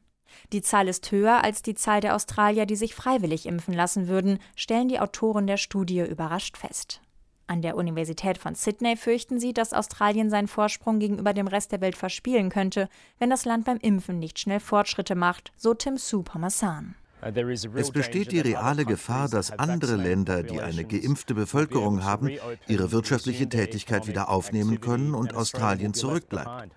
Die 0.52 0.62
Zahl 0.62 0.88
ist 0.88 1.10
höher 1.10 1.42
als 1.42 1.62
die 1.62 1.74
Zahl 1.74 2.00
der 2.00 2.14
Australier, 2.14 2.66
die 2.66 2.76
sich 2.76 2.94
freiwillig 2.94 3.46
impfen 3.46 3.74
lassen 3.74 4.08
würden, 4.08 4.38
stellen 4.54 4.88
die 4.88 5.00
Autoren 5.00 5.46
der 5.46 5.56
Studie 5.56 6.00
überrascht 6.00 6.56
fest. 6.56 7.00
An 7.48 7.62
der 7.62 7.76
Universität 7.76 8.38
von 8.38 8.56
Sydney 8.56 8.96
fürchten 8.96 9.38
sie, 9.38 9.52
dass 9.52 9.72
Australien 9.72 10.30
seinen 10.30 10.48
Vorsprung 10.48 10.98
gegenüber 10.98 11.32
dem 11.32 11.46
Rest 11.46 11.70
der 11.70 11.80
Welt 11.80 11.96
verspielen 11.96 12.50
könnte, 12.50 12.88
wenn 13.20 13.30
das 13.30 13.44
Land 13.44 13.66
beim 13.66 13.78
Impfen 13.78 14.18
nicht 14.18 14.40
schnell 14.40 14.58
Fortschritte 14.58 15.14
macht, 15.14 15.52
so 15.56 15.72
Tim 15.72 15.96
Su 15.96 16.22
Parmesan. 16.24 16.96
Es 17.22 17.90
besteht 17.92 18.32
die 18.32 18.40
reale 18.40 18.84
Gefahr, 18.84 19.28
dass 19.28 19.50
andere 19.50 19.96
Länder, 19.96 20.42
die 20.42 20.60
eine 20.60 20.84
geimpfte 20.84 21.34
Bevölkerung 21.34 22.04
haben, 22.04 22.30
ihre 22.66 22.92
wirtschaftliche 22.92 23.48
Tätigkeit 23.48 24.06
wieder 24.06 24.28
aufnehmen 24.28 24.80
können 24.80 25.14
und 25.14 25.34
Australien 25.34 25.94
zurückbleibt. 25.94 26.70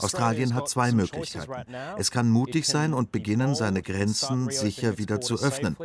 Australien 0.00 0.54
hat 0.54 0.68
zwei 0.68 0.92
Möglichkeiten. 0.92 1.74
Es 1.96 2.10
kann 2.10 2.30
mutig 2.30 2.66
sein 2.66 2.94
und 2.94 3.12
beginnen, 3.12 3.54
seine 3.54 3.82
Grenzen 3.82 4.48
sicher 4.50 4.96
wieder 4.96 5.20
zu 5.20 5.34
öffnen. 5.34 5.76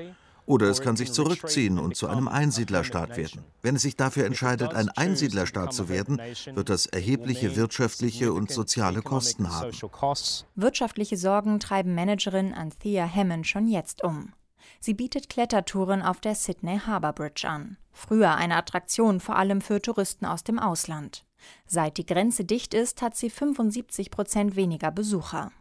Oder 0.45 0.67
es 0.67 0.81
kann 0.81 0.95
sich 0.95 1.11
zurückziehen 1.11 1.79
und 1.79 1.95
zu 1.95 2.07
einem 2.07 2.27
Einsiedlerstaat 2.27 3.17
werden. 3.17 3.43
Wenn 3.61 3.75
es 3.75 3.83
sich 3.83 3.95
dafür 3.95 4.25
entscheidet, 4.25 4.73
ein 4.73 4.89
Einsiedlerstaat 4.89 5.73
zu 5.73 5.89
werden, 5.89 6.19
wird 6.53 6.69
das 6.69 6.85
erhebliche 6.85 7.55
wirtschaftliche 7.55 8.33
und 8.33 8.51
soziale 8.51 9.01
Kosten 9.01 9.53
haben. 9.53 9.71
Wirtschaftliche 10.55 11.17
Sorgen 11.17 11.59
treiben 11.59 11.95
Managerin 11.95 12.53
Anthea 12.53 13.07
Hammond 13.07 13.47
schon 13.47 13.67
jetzt 13.67 14.03
um. 14.03 14.33
Sie 14.79 14.93
bietet 14.93 15.29
Klettertouren 15.29 16.01
auf 16.01 16.19
der 16.19 16.35
Sydney 16.35 16.79
Harbour 16.79 17.13
Bridge 17.13 17.47
an. 17.47 17.77
Früher 17.91 18.35
eine 18.35 18.55
Attraktion 18.55 19.19
vor 19.19 19.37
allem 19.37 19.61
für 19.61 19.81
Touristen 19.81 20.25
aus 20.25 20.43
dem 20.43 20.59
Ausland. 20.59 21.25
Seit 21.73 21.97
die 21.97 22.05
Grenze 22.05 22.45
dicht 22.45 22.75
ist, 22.75 23.01
hat 23.01 23.15
sie 23.15 23.31
75 23.31 24.11
Prozent 24.11 24.55
weniger 24.55 24.91
Besucher. 24.91 25.51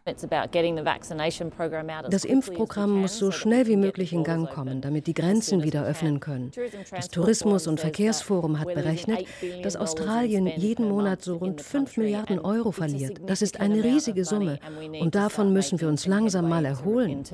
Das 2.10 2.24
Impfprogramm 2.26 3.00
muss 3.00 3.16
so 3.16 3.30
schnell 3.30 3.66
wie 3.66 3.78
möglich 3.78 4.12
in 4.12 4.22
Gang 4.22 4.46
kommen, 4.50 4.82
damit 4.82 5.06
die 5.06 5.14
Grenzen 5.14 5.62
wieder 5.62 5.86
öffnen 5.86 6.20
können. 6.20 6.50
Das 6.90 7.08
Tourismus- 7.08 7.66
und 7.66 7.80
Verkehrsforum 7.80 8.60
hat 8.60 8.74
berechnet, 8.74 9.26
dass 9.62 9.74
Australien 9.74 10.48
jeden 10.48 10.86
Monat 10.86 11.22
so 11.22 11.38
rund 11.38 11.62
5 11.62 11.96
Milliarden 11.96 12.40
Euro 12.40 12.72
verliert. 12.72 13.18
Das 13.24 13.40
ist 13.40 13.58
eine 13.60 13.82
riesige 13.82 14.26
Summe 14.26 14.58
und 15.00 15.14
davon 15.14 15.54
müssen 15.54 15.80
wir 15.80 15.88
uns 15.88 16.04
langsam 16.04 16.46
mal 16.46 16.66
erholen. 16.66 17.24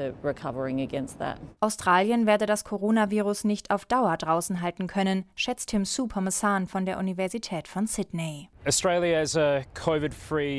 Australien 1.58 2.26
werde 2.26 2.47
das 2.47 2.62
Coronavirus 2.62 3.42
nicht 3.42 3.73
auf 3.73 3.87
Dauer 3.87 4.16
draußen 4.16 4.61
halten 4.61 4.87
können, 4.87 5.25
schätzt 5.35 5.70
Tim 5.70 5.85
Supermasan 5.85 6.68
von 6.68 6.87
der 6.87 6.99
Universität 6.99 7.66
von 7.66 7.88
Sydney. 7.88 8.49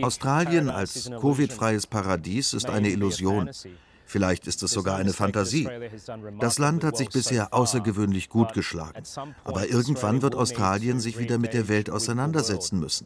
Australien 0.03 0.69
als 0.69 1.11
Covid-freies 1.21 1.85
Paradies 1.87 2.53
ist 2.53 2.69
eine 2.69 2.89
Illusion. 2.89 3.51
Vielleicht 4.05 4.47
ist 4.47 4.63
es 4.63 4.71
sogar 4.71 4.97
eine 4.97 5.13
Fantasie. 5.13 5.69
Das 6.39 6.57
Land 6.57 6.83
hat 6.83 6.97
sich 6.97 7.09
bisher 7.09 7.53
außergewöhnlich 7.53 8.29
gut 8.29 8.53
geschlagen. 8.53 9.03
Aber 9.43 9.69
irgendwann 9.69 10.23
wird 10.23 10.33
Australien 10.33 10.99
sich 10.99 11.19
wieder 11.19 11.37
mit 11.37 11.53
der 11.53 11.67
Welt 11.67 11.91
auseinandersetzen 11.91 12.79
müssen. 12.79 13.05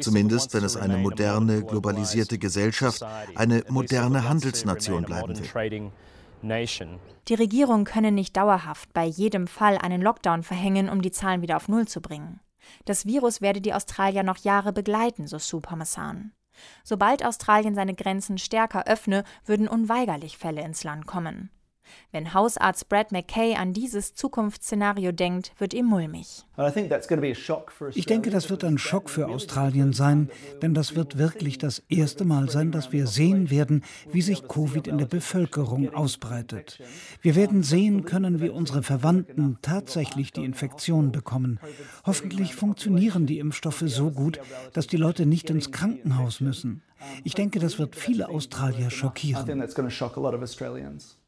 Zumindest 0.00 0.52
wenn 0.52 0.64
es 0.64 0.76
eine 0.76 0.98
moderne, 0.98 1.62
globalisierte 1.62 2.36
Gesellschaft, 2.38 3.02
eine 3.34 3.64
moderne 3.70 4.28
Handelsnation 4.28 5.04
bleiben 5.04 5.38
will. 5.38 5.90
Die 7.28 7.34
Regierung 7.34 7.84
könne 7.84 8.12
nicht 8.12 8.36
dauerhaft 8.36 8.92
bei 8.92 9.06
jedem 9.06 9.46
Fall 9.46 9.78
einen 9.78 10.02
Lockdown 10.02 10.42
verhängen, 10.42 10.90
um 10.90 11.00
die 11.00 11.10
Zahlen 11.10 11.40
wieder 11.40 11.56
auf 11.56 11.68
Null 11.68 11.88
zu 11.88 12.02
bringen. 12.02 12.40
Das 12.84 13.06
Virus 13.06 13.40
werde 13.40 13.60
die 13.60 13.74
Australier 13.74 14.22
noch 14.22 14.38
Jahre 14.38 14.72
begleiten, 14.72 15.26
so 15.26 15.38
Sue 15.38 15.60
Parmesan. 15.60 16.32
Sobald 16.84 17.24
Australien 17.24 17.74
seine 17.74 17.94
Grenzen 17.94 18.38
stärker 18.38 18.86
öffne, 18.86 19.24
würden 19.44 19.68
unweigerlich 19.68 20.38
Fälle 20.38 20.62
ins 20.62 20.84
Land 20.84 21.06
kommen. 21.06 21.50
Wenn 22.12 22.34
Hausarzt 22.34 22.88
Brad 22.88 23.12
McKay 23.12 23.56
an 23.56 23.72
dieses 23.72 24.14
Zukunftsszenario 24.14 25.12
denkt, 25.12 25.52
wird 25.58 25.74
ihm 25.74 25.86
mulmig. 25.86 26.44
Ich 27.94 28.06
denke, 28.06 28.30
das 28.30 28.50
wird 28.50 28.64
ein 28.64 28.78
Schock 28.78 29.10
für 29.10 29.26
Australien 29.26 29.92
sein, 29.92 30.30
denn 30.62 30.74
das 30.74 30.94
wird 30.94 31.18
wirklich 31.18 31.58
das 31.58 31.82
erste 31.88 32.24
Mal 32.24 32.48
sein, 32.48 32.70
dass 32.70 32.92
wir 32.92 33.06
sehen 33.06 33.50
werden, 33.50 33.82
wie 34.12 34.22
sich 34.22 34.46
Covid 34.46 34.86
in 34.86 34.98
der 34.98 35.06
Bevölkerung 35.06 35.92
ausbreitet. 35.92 36.78
Wir 37.20 37.34
werden 37.34 37.62
sehen 37.62 38.04
können, 38.04 38.40
wie 38.40 38.50
unsere 38.50 38.82
Verwandten 38.82 39.58
tatsächlich 39.62 40.32
die 40.32 40.44
Infektion 40.44 41.10
bekommen. 41.10 41.58
Hoffentlich 42.06 42.54
funktionieren 42.54 43.26
die 43.26 43.38
Impfstoffe 43.38 43.84
so 43.86 44.10
gut, 44.10 44.38
dass 44.72 44.86
die 44.86 44.96
Leute 44.96 45.26
nicht 45.26 45.50
ins 45.50 45.72
Krankenhaus 45.72 46.40
müssen. 46.40 46.82
Ich 47.24 47.34
denke, 47.34 47.58
das 47.58 47.78
wird 47.78 47.96
viele 47.96 48.28
Australier 48.28 48.90
schockieren. 48.90 49.44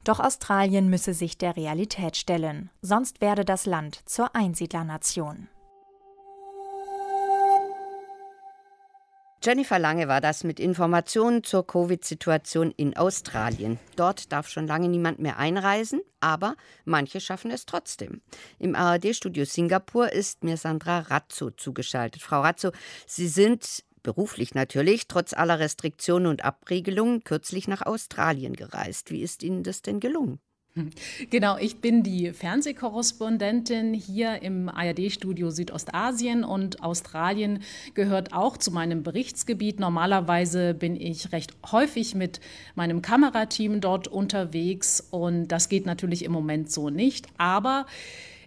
Doch 0.07 0.21
Australien 0.21 0.89
müsse 0.89 1.15
sich 1.15 1.37
der 1.37 1.57
Realität 1.57 2.17
stellen, 2.17 2.71
sonst 2.81 3.21
werde 3.21 3.45
das 3.45 3.67
Land 3.67 4.09
zur 4.09 4.37
Einsiedlernation. 4.37 5.49
Jennifer 9.43 9.81
Lange 9.81 10.07
war 10.07 10.21
das 10.21 10.45
mit 10.45 10.61
Informationen 10.61 11.43
zur 11.43 11.67
Covid-Situation 11.67 12.71
in 12.77 12.97
Australien. 12.97 13.81
Dort 13.97 14.31
darf 14.31 14.49
schon 14.49 14.69
lange 14.69 14.89
niemand 14.89 15.19
mehr 15.19 15.39
einreisen, 15.39 16.01
aber 16.21 16.55
manche 16.85 17.21
schaffen 17.21 17.51
es 17.51 17.67
trotzdem. 17.67 18.21
Im 18.61 18.77
ARD-Studio 18.77 19.45
Singapur 19.45 20.13
ist 20.13 20.45
mir 20.45 20.57
Sandra 20.57 21.01
Razzo 21.01 21.51
zugeschaltet. 21.51 22.23
Frau 22.23 22.43
Razzo, 22.43 22.71
Sie 23.09 23.27
sind 23.27 23.83
beruflich 24.07 24.55
natürlich, 24.55 25.09
trotz 25.09 25.35
aller 25.35 25.59
Restriktionen 25.59 26.29
und 26.29 26.45
Abregelungen 26.45 27.25
kürzlich 27.25 27.67
nach 27.67 27.83
Australien 27.83 28.55
gereist. 28.55 29.11
Wie 29.11 29.21
ist 29.21 29.43
Ihnen 29.43 29.65
das 29.65 29.83
denn 29.83 29.99
gelungen? 29.99 30.39
Genau, 31.31 31.57
ich 31.57 31.81
bin 31.81 32.03
die 32.03 32.33
Fernsehkorrespondentin 32.33 33.95
hier 33.95 34.43
im 34.43 34.69
ARD-Studio 34.69 35.51
Südostasien 35.51 36.45
und 36.45 36.83
Australien 36.83 37.63
gehört 37.95 38.35
auch 38.35 38.59
zu 38.59 38.71
meinem 38.71 39.03
Berichtsgebiet. 39.03 39.81
Normalerweise 39.81 40.75
bin 40.75 40.95
ich 40.95 41.33
recht 41.33 41.55
häufig 41.73 42.15
mit 42.15 42.41
meinem 42.75 43.01
Kamerateam 43.03 43.81
dort 43.81 44.07
unterwegs 44.07 45.01
und 45.11 45.49
das 45.49 45.69
geht 45.69 45.87
natürlich 45.87 46.25
im 46.25 46.33
Moment 46.33 46.71
so 46.71 46.91
nicht. 46.91 47.27
Aber 47.39 47.87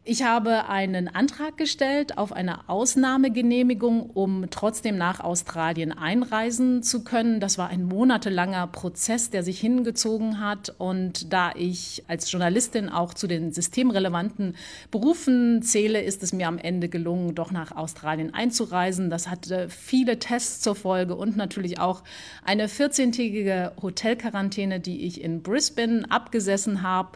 ich 0.10 0.24
habe 0.24 0.68
einen 0.68 1.08
Antrag 1.08 1.56
gestellt 1.56 2.18
auf 2.18 2.34
eine 2.34 2.68
Ausnahmegenehmigung, 2.68 4.10
um 4.10 4.48
trotzdem 4.50 4.98
nach 4.98 5.20
Australien 5.20 5.92
einreisen 5.92 6.82
zu 6.82 7.04
können. 7.04 7.39
Das 7.39 7.60
war 7.60 7.70
ein 7.70 7.84
monatelanger 7.84 8.66
Prozess, 8.66 9.30
der 9.30 9.44
sich 9.44 9.60
hingezogen 9.60 10.39
hat. 10.39 10.74
Und 10.80 11.32
da 11.32 11.51
ich 11.56 12.04
als 12.08 12.32
Journalistin 12.32 12.89
auch 12.89 13.13
zu 13.13 13.28
den 13.28 13.54
systemrelevanten 13.54 14.56
Berufen 14.89 15.62
zähle, 15.62 16.01
ist 16.01 16.24
es 16.24 16.34
mir 16.34 16.48
am 16.48 16.58
Ende 16.58 16.89
gelungen, 16.89 17.36
doch 17.36 17.51
nach 17.51 17.75
Australien 17.75 18.34
einzureisen. 18.34 19.12
Das 19.12 19.30
hatte 19.30 19.70
viele 19.70 20.18
Tests 20.18 20.62
zur 20.62 20.74
Folge 20.74 21.16
und 21.16 21.38
natürlich 21.38 21.80
auch 21.80 22.01
eine 22.44 22.66
14-tägige 22.66 23.74
Hotelquarantäne, 23.80 24.80
die 24.80 25.06
ich 25.06 25.22
in 25.22 25.44
Brisbane 25.44 26.06
abgesessen 26.10 26.82
habe. 26.82 27.10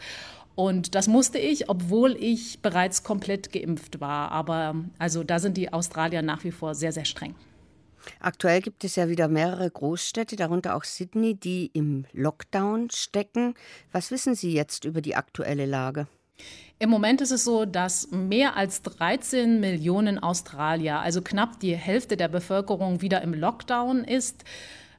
Und 0.55 0.95
das 0.95 1.07
musste 1.07 1.39
ich, 1.39 1.69
obwohl 1.69 2.15
ich 2.19 2.62
bereits 2.62 3.03
komplett 3.03 3.51
geimpft 3.51 4.00
war. 4.00 4.31
Aber 4.31 4.75
also 5.00 5.24
da 5.24 5.39
sind 5.39 5.57
die 5.57 5.74
Australier 5.74 6.22
nach 6.22 6.43
wie 6.43 6.51
vor 6.51 6.75
sehr, 6.75 6.91
sehr 6.91 7.05
streng. 7.05 7.36
Aktuell 8.19 8.62
gibt 8.62 8.83
es 8.83 8.95
ja 8.95 9.07
wieder 9.07 9.27
mehrere 9.27 9.69
Großstädte, 9.69 10.36
darunter 10.36 10.75
auch 10.75 10.83
Sydney, 10.83 11.36
die 11.36 11.67
im 11.74 12.05
Lockdown 12.12 12.89
stecken. 12.91 13.53
Was 13.91 14.12
wissen 14.12 14.36
Sie 14.36 14.53
jetzt 14.53 14.86
über 14.86 15.01
die 15.01 15.15
aktuelle 15.15 15.65
Lage? 15.65 16.07
Im 16.79 16.89
Moment 16.89 17.22
ist 17.22 17.31
es 17.31 17.45
so, 17.45 17.65
dass 17.65 18.12
mehr 18.12 18.57
als 18.57 18.81
13 18.81 19.60
Millionen 19.60 20.19
Australier, 20.19 21.00
also 21.00 21.22
knapp 21.22 21.60
die 21.60 21.75
Hälfte 21.75 22.17
der 22.17 22.27
Bevölkerung, 22.27 23.01
wieder 23.01 23.22
im 23.22 23.33
Lockdown 23.33 24.03
ist. 24.03 24.43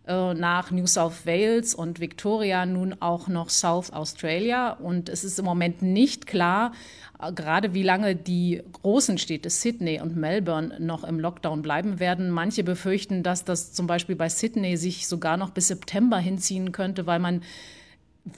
Äh, 0.06 0.34
nach 0.34 0.70
New 0.70 0.86
South 0.86 1.24
Wales 1.24 1.74
und 1.74 1.98
Victoria 1.98 2.66
nun 2.66 2.94
auch 3.00 3.26
noch 3.28 3.48
South 3.48 3.90
Australia. 3.90 4.72
Und 4.72 5.08
es 5.08 5.24
ist 5.24 5.38
im 5.38 5.46
Moment 5.46 5.80
nicht 5.80 6.26
klar, 6.26 6.72
äh, 7.18 7.32
gerade 7.32 7.72
wie 7.72 7.82
lange 7.82 8.14
die 8.14 8.62
großen 8.72 9.16
Städte 9.16 9.48
Sydney 9.48 10.02
und 10.02 10.14
Melbourne 10.14 10.76
noch 10.78 11.04
im 11.04 11.18
Lockdown 11.18 11.62
bleiben 11.62 12.00
werden. 12.00 12.30
Manche 12.30 12.64
befürchten, 12.64 13.22
dass 13.22 13.44
das 13.44 13.72
zum 13.72 13.86
Beispiel 13.86 14.14
bei 14.14 14.28
Sydney 14.28 14.76
sich 14.76 15.08
sogar 15.08 15.38
noch 15.38 15.50
bis 15.50 15.68
September 15.68 16.18
hinziehen 16.18 16.72
könnte, 16.72 17.06
weil 17.06 17.18
man 17.18 17.42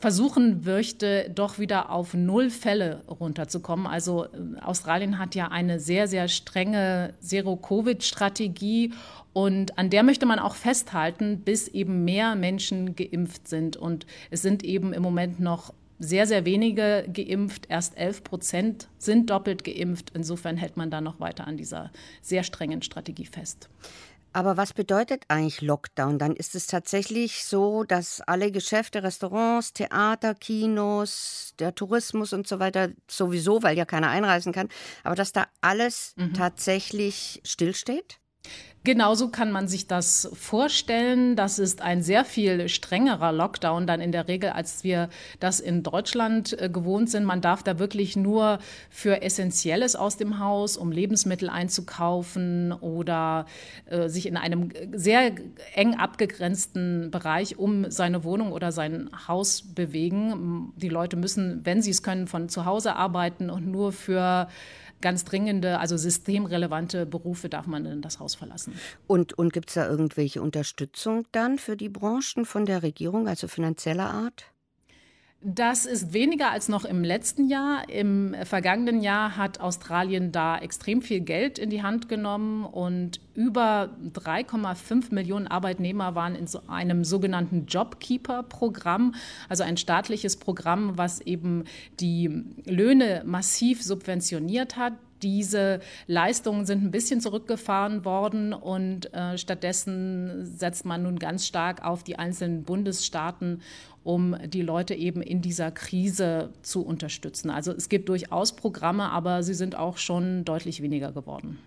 versuchen 0.01 0.63
möchte, 0.65 1.31
doch 1.33 1.59
wieder 1.59 1.91
auf 1.91 2.13
null 2.15 2.51
Fälle 2.51 3.03
runterzukommen. 3.09 3.87
Also 3.87 4.25
äh, 4.25 4.61
Australien 4.61 5.19
hat 5.19 5.35
ja 5.35 5.49
eine 5.49 5.79
sehr, 5.79 6.09
sehr 6.09 6.29
strenge 6.29 7.15
Zero-Covid-Strategie 7.21 8.93
und 9.33 9.79
an 9.79 9.91
der 9.91 10.03
möchte 10.03 10.27
man 10.27 10.39
auch 10.39 10.55
festhalten, 10.55 11.41
bis 11.45 11.69
eben 11.69 12.05
mehr 12.05 12.35
Menschen 12.37 12.97
geimpft 12.97 13.49
sind. 13.49 13.77
Und 13.77 14.07
es 14.31 14.43
sind 14.43 14.65
eben 14.65 14.93
im 14.93 15.03
Moment 15.03 15.41
noch 15.41 15.75
sehr, 15.99 16.27
sehr 16.27 16.45
wenige 16.45 17.07
geimpft. 17.13 17.67
Erst 17.69 17.97
11 17.97 18.25
Prozent 18.25 18.89
sind 18.99 19.31
doppelt 19.31 19.63
geimpft. 19.63 20.11
Insofern 20.15 20.57
hält 20.57 20.77
man 20.77 20.91
da 20.91 21.01
noch 21.01 21.21
weiter 21.21 21.47
an 21.47 21.57
dieser 21.57 21.91
sehr 22.23 22.43
strengen 22.43 22.83
Strategie 22.83 23.27
fest. 23.27 23.69
Aber 24.37 24.59
was 24.59 24.75
bedeutet 24.75 25.25
eigentlich 25.29 25.63
Lockdown? 25.63 26.19
Dann 26.19 26.37
ist 26.37 26.55
es 26.55 26.67
tatsächlich 26.67 27.47
so, 27.47 27.85
dass 27.85 28.21
alle 28.21 28.53
Geschäfte, 28.53 29.03
Restaurants, 29.03 29.73
Theater, 29.73 30.35
Kinos, 30.35 31.55
der 31.59 31.75
Tourismus 31.75 32.35
und 32.35 32.47
so 32.47 32.59
weiter 32.59 32.91
sowieso, 33.09 33.63
weil 33.63 33.79
ja 33.79 33.87
keiner 33.87 34.11
einreisen 34.11 34.53
kann, 34.53 34.69
aber 35.05 35.15
dass 35.15 35.33
da 35.33 35.47
alles 35.63 36.13
mhm. 36.17 36.35
tatsächlich 36.35 37.41
stillsteht? 37.47 38.21
Genauso 38.87 39.31
kann 39.31 39.51
man 39.51 39.67
sich 39.67 39.89
das 39.89 40.31
vorstellen. 40.33 41.35
Das 41.35 41.59
ist 41.59 41.83
ein 41.83 42.05
sehr 42.05 42.25
viel 42.25 42.69
strengerer 42.69 43.33
Lockdown 43.33 43.85
dann 43.85 44.01
in 44.01 44.13
der 44.13 44.29
Regel, 44.29 44.51
als 44.51 44.85
wir 44.85 45.09
das 45.41 45.59
in 45.59 45.83
Deutschland 45.83 46.57
äh, 46.61 46.69
gewohnt 46.69 47.11
sind. 47.11 47.25
Man 47.25 47.41
darf 47.41 47.65
da 47.65 47.81
wirklich 47.81 48.15
nur 48.15 48.61
für 48.89 49.23
Essentielles 49.23 49.97
aus 49.97 50.19
dem 50.19 50.39
Haus, 50.39 50.77
um 50.77 50.93
Lebensmittel 50.93 51.49
einzukaufen 51.49 52.71
oder 52.75 53.47
äh, 53.87 54.09
sich 54.09 54.25
in 54.27 54.37
einem 54.37 54.71
sehr 54.93 55.33
eng 55.75 55.97
abgegrenzten 55.97 57.11
Bereich 57.11 57.59
um 57.59 57.91
seine 57.91 58.23
Wohnung 58.23 58.53
oder 58.53 58.71
sein 58.71 59.11
Haus 59.27 59.63
bewegen. 59.63 60.73
Die 60.77 60.91
Leute 60.91 61.17
müssen, 61.17 61.63
wenn 61.65 61.83
sie 61.83 61.91
es 61.91 62.05
können, 62.05 62.29
von 62.29 62.49
zu 62.49 62.67
Hause 62.67 62.95
arbeiten 62.95 63.51
und 63.51 63.67
nur 63.67 63.91
für 63.91 64.47
ganz 65.07 65.23
dringende, 65.25 65.79
also 65.79 65.97
systemrelevante 65.97 67.07
Berufe 67.07 67.49
darf 67.49 67.69
man 67.69 67.87
in 67.87 68.03
das 68.03 68.19
Haus 68.19 68.35
verlassen. 68.35 68.73
Und, 69.07 69.35
und 69.39 69.53
gibt 69.53 69.69
es 69.69 69.75
da 69.75 69.89
irgendwelche 69.89 70.43
Unterstützung 70.43 71.29
dann 71.31 71.59
für 71.59 71.77
die 71.77 71.89
Branchen 71.89 72.45
von 72.45 72.67
der 72.67 72.83
Regierung, 72.83 73.29
also 73.29 73.47
finanzieller 73.47 74.11
Art? 74.11 74.47
Das 75.49 75.87
ist 75.87 76.13
weniger 76.13 76.51
als 76.51 76.69
noch 76.69 76.85
im 76.85 77.05
letzten 77.05 77.49
Jahr. 77.49 77.89
Im 77.89 78.35
vergangenen 78.43 79.01
Jahr 79.01 79.37
hat 79.37 79.61
Australien 79.61 80.33
da 80.33 80.59
extrem 80.59 81.03
viel 81.03 81.21
Geld 81.21 81.61
in 81.61 81.71
die 81.71 81.85
Hand 81.85 82.09
genommen 82.09 82.65
und 82.65 83.21
über 83.37 83.91
3,5 84.13 85.15
Millionen 85.15 85.47
Arbeitnehmer 85.47 86.17
waren 86.17 86.35
in 86.35 86.49
so 86.49 86.63
einem 86.67 87.05
sogenannten 87.05 87.67
Jobkeeper-Programm, 87.67 89.15
also 89.49 89.63
ein 89.63 89.77
staatliches 89.77 90.37
Programm, 90.37 90.99
was 90.99 91.21
eben 91.21 91.63
die 92.01 92.43
Löhne 92.65 93.23
massiv 93.25 93.85
subventioniert 93.85 94.77
hat 94.77 94.95
diese 95.23 95.81
Leistungen 96.07 96.67
sind 96.67 96.83
ein 96.85 96.91
bisschen 96.91 97.21
zurückgefahren 97.21 98.05
worden 98.05 98.53
und 98.53 99.13
äh, 99.15 99.39
stattdessen 99.39 100.45
setzt 100.45 100.85
man 100.85 101.03
nun 101.03 101.19
ganz 101.19 101.47
stark 101.47 101.85
auf 101.85 102.03
die 102.03 102.19
einzelnen 102.19 102.65
Bundesstaaten, 102.65 103.63
um 104.05 104.37
die 104.47 104.63
Leute 104.63 104.95
eben 104.95 105.23
in 105.23 105.43
dieser 105.43 105.71
Krise 105.71 106.51
zu 106.63 106.83
unterstützen. 106.83 107.51
Also 107.51 107.73
es 107.73 107.89
gibt 107.89 108.09
durchaus 108.09 108.55
Programme, 108.55 109.11
aber 109.11 109.43
sie 109.43 109.55
sind 109.55 109.77
auch 109.77 109.99
schon 109.99 110.45
deutlich 110.45 110.83
weniger 110.83 111.13
geworden. 111.13 111.59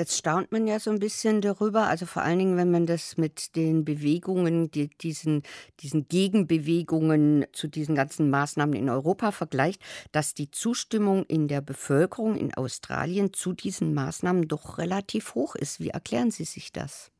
Jetzt 0.00 0.16
staunt 0.16 0.50
man 0.50 0.66
ja 0.66 0.80
so 0.80 0.90
ein 0.90 0.98
bisschen 0.98 1.42
darüber, 1.42 1.86
also 1.86 2.06
vor 2.06 2.22
allen 2.22 2.38
Dingen, 2.38 2.56
wenn 2.56 2.70
man 2.70 2.86
das 2.86 3.18
mit 3.18 3.54
den 3.54 3.84
Bewegungen, 3.84 4.70
die, 4.70 4.88
diesen, 4.88 5.42
diesen 5.80 6.08
Gegenbewegungen 6.08 7.44
zu 7.52 7.68
diesen 7.68 7.96
ganzen 7.96 8.30
Maßnahmen 8.30 8.74
in 8.74 8.88
Europa 8.88 9.30
vergleicht, 9.30 9.82
dass 10.10 10.32
die 10.32 10.50
Zustimmung 10.50 11.26
in 11.26 11.48
der 11.48 11.60
Bevölkerung 11.60 12.34
in 12.34 12.54
Australien 12.54 13.34
zu 13.34 13.52
diesen 13.52 13.92
Maßnahmen 13.92 14.48
doch 14.48 14.78
relativ 14.78 15.34
hoch 15.34 15.54
ist. 15.54 15.80
Wie 15.80 15.90
erklären 15.90 16.30
Sie 16.30 16.44
sich 16.44 16.72
das? 16.72 17.10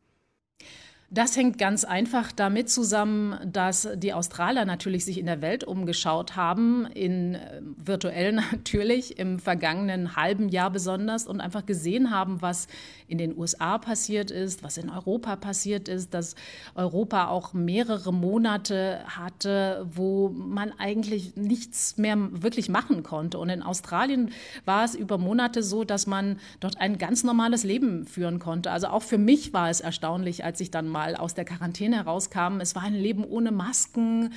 Das 1.13 1.37
hängt 1.37 1.59
ganz 1.59 1.83
einfach 1.83 2.31
damit 2.31 2.71
zusammen, 2.71 3.37
dass 3.45 3.89
die 3.97 4.13
Australier 4.13 4.65
natürlich 4.65 5.05
sich 5.05 5.19
in 5.19 5.27
der 5.27 5.43
Welt 5.43 5.65
umgeschaut 5.65 6.37
haben, 6.37 6.87
in 6.87 7.35
äh, 7.35 7.61
virtuell 7.77 8.33
natürlich, 8.53 9.19
im 9.19 9.41
vergangenen 9.41 10.15
halben 10.15 10.49
Jahr 10.51 10.71
besonders 10.71 11.27
und 11.27 11.41
einfach 11.41 11.67
gesehen 11.67 12.13
haben, 12.13 12.43
was 12.43 12.69
in 13.09 13.19
den 13.19 13.37
USA 13.37 13.79
passiert 13.79 14.31
ist, 14.31 14.63
was 14.63 14.77
in 14.77 14.89
Europa 14.89 15.35
passiert 15.35 15.89
ist, 15.89 16.15
dass 16.15 16.37
Europa 16.77 17.27
auch 17.27 17.55
mehrere 17.55 18.13
Monate 18.13 19.01
hatte, 19.07 19.85
wo 19.93 20.29
man 20.29 20.73
eigentlich 20.79 21.35
nichts 21.35 21.97
mehr 21.97 22.17
wirklich 22.31 22.69
machen 22.69 23.03
konnte. 23.03 23.41
Und 23.41 23.49
in 23.49 23.65
Australien 23.65 24.31
war 24.65 24.85
es 24.85 24.95
über 24.95 25.19
Monate 25.19 25.65
so, 25.65 25.83
dass 25.83 26.07
man 26.07 26.39
dort 26.61 26.81
ein 26.81 26.99
ganz 26.99 27.25
normales 27.25 27.65
Leben 27.65 28.07
führen 28.07 28.39
konnte. 28.39 28.71
Also 28.71 28.87
auch 28.87 29.03
für 29.03 29.19
mich 29.19 29.53
war 29.53 29.71
es 29.71 29.81
erstaunlich, 29.81 30.45
als 30.45 30.61
ich 30.61 30.71
dann 30.71 30.87
mal 30.87 31.00
mal 31.01 31.17
aus 31.17 31.33
der 31.33 31.47
Quarantäne 31.47 31.97
herauskamen. 31.97 32.61
Es 32.61 32.75
war 32.75 32.83
ein 32.83 32.95
Leben 32.95 33.25
ohne 33.25 33.53
Masken. 33.53 34.35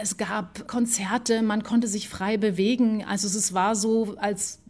Es 0.00 0.16
gab 0.16 0.66
Konzerte, 0.66 1.42
man 1.42 1.62
konnte 1.62 1.86
sich 1.86 2.08
frei 2.08 2.38
bewegen. 2.38 3.04
Also 3.04 3.26
es 3.26 3.52
war 3.52 3.76
so, 3.76 4.16
als 4.16 4.60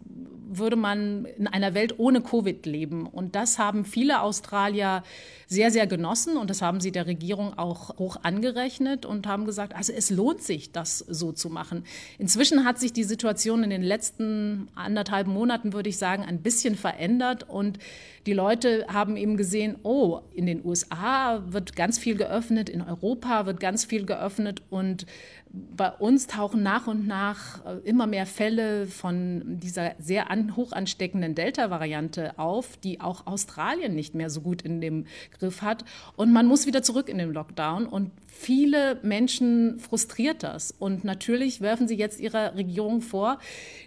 würde 0.51 0.75
man 0.75 1.27
in 1.27 1.47
einer 1.47 1.75
Welt 1.75 1.95
ohne 1.99 2.23
Covid 2.23 2.67
leben. 2.67 3.07
Und 3.07 3.37
das 3.37 3.61
haben 3.61 3.85
viele 3.85 4.21
Australier 4.21 5.05
sehr, 5.49 5.71
sehr 5.71 5.87
genossen 5.87 6.37
und 6.37 6.51
das 6.51 6.61
haben 6.61 6.81
sie 6.81 6.93
der 6.93 7.07
Regierung 7.07 7.59
auch 7.59 7.99
hoch 7.99 8.19
angerechnet 8.23 9.07
und 9.07 9.27
haben 9.27 9.47
gesagt, 9.47 9.75
also 9.75 9.95
es 9.95 10.11
lohnt 10.11 10.43
sich, 10.43 10.73
das 10.73 10.99
so 10.99 11.33
zu 11.33 11.49
machen. 11.49 11.85
Inzwischen 12.19 12.67
hat 12.67 12.79
sich 12.79 12.93
die 12.93 13.05
Situation 13.05 13.65
in 13.65 13.71
den 13.71 13.83
letzten 13.83 14.69
anderthalb 14.75 15.27
Monaten, 15.27 15.73
würde 15.73 15.89
ich 15.89 15.97
sagen, 15.97 16.23
ein 16.23 16.43
bisschen 16.43 16.77
verändert 16.77 17.49
und 17.49 17.79
die 18.27 18.35
Leute 18.35 18.85
haben 18.93 19.17
eben 19.17 19.39
gesehen, 19.39 19.77
oh, 19.85 20.21
in 20.35 20.45
den 20.45 20.63
USA 20.63 21.43
wird 21.47 21.75
ganz 21.75 21.99
viel 21.99 22.15
geöffnet, 22.17 22.69
in 22.69 22.83
Europa 22.83 23.47
wird 23.47 23.59
ganz 23.59 23.87
viel 23.87 24.05
geöffnet 24.05 24.61
und 24.69 25.07
bei 25.51 25.91
uns 25.91 26.27
tauchen 26.27 26.63
nach 26.63 26.87
und 26.87 27.07
nach 27.07 27.65
äh, 27.65 27.79
immer 27.85 28.07
mehr 28.07 28.27
Fälle 28.27 28.87
von 28.87 29.59
dieser 29.59 29.95
sehr 29.99 30.31
an, 30.31 30.57
hoch 30.57 30.73
ansteckenden 30.73 31.35
Delta-Variante 31.35 32.39
auf, 32.39 32.77
die 32.77 33.01
auch 33.01 33.27
Australien 33.27 33.95
nicht 33.95 34.15
mehr 34.15 34.31
so 34.31 34.41
gut 34.41 34.63
in 34.63 34.81
dem 34.81 35.07
Griff 35.39 35.63
hat. 35.63 35.85
Und 36.17 36.33
man 36.33 36.47
muss 36.47 36.67
wieder 36.67 36.83
zurück 36.83 37.09
in 37.09 37.19
den 37.19 37.33
Lockdown. 37.33 37.87
Und 37.87 38.11
viele 38.27 39.01
Menschen 39.03 39.79
frustriert 39.79 40.43
das. 40.43 40.73
Und 40.79 41.05
natürlich 41.05 41.61
werfen 41.61 41.89
sie 41.89 41.97
jetzt 41.97 42.21
ihrer 42.21 42.55
Regierung 42.55 43.01
vor, 43.01 43.39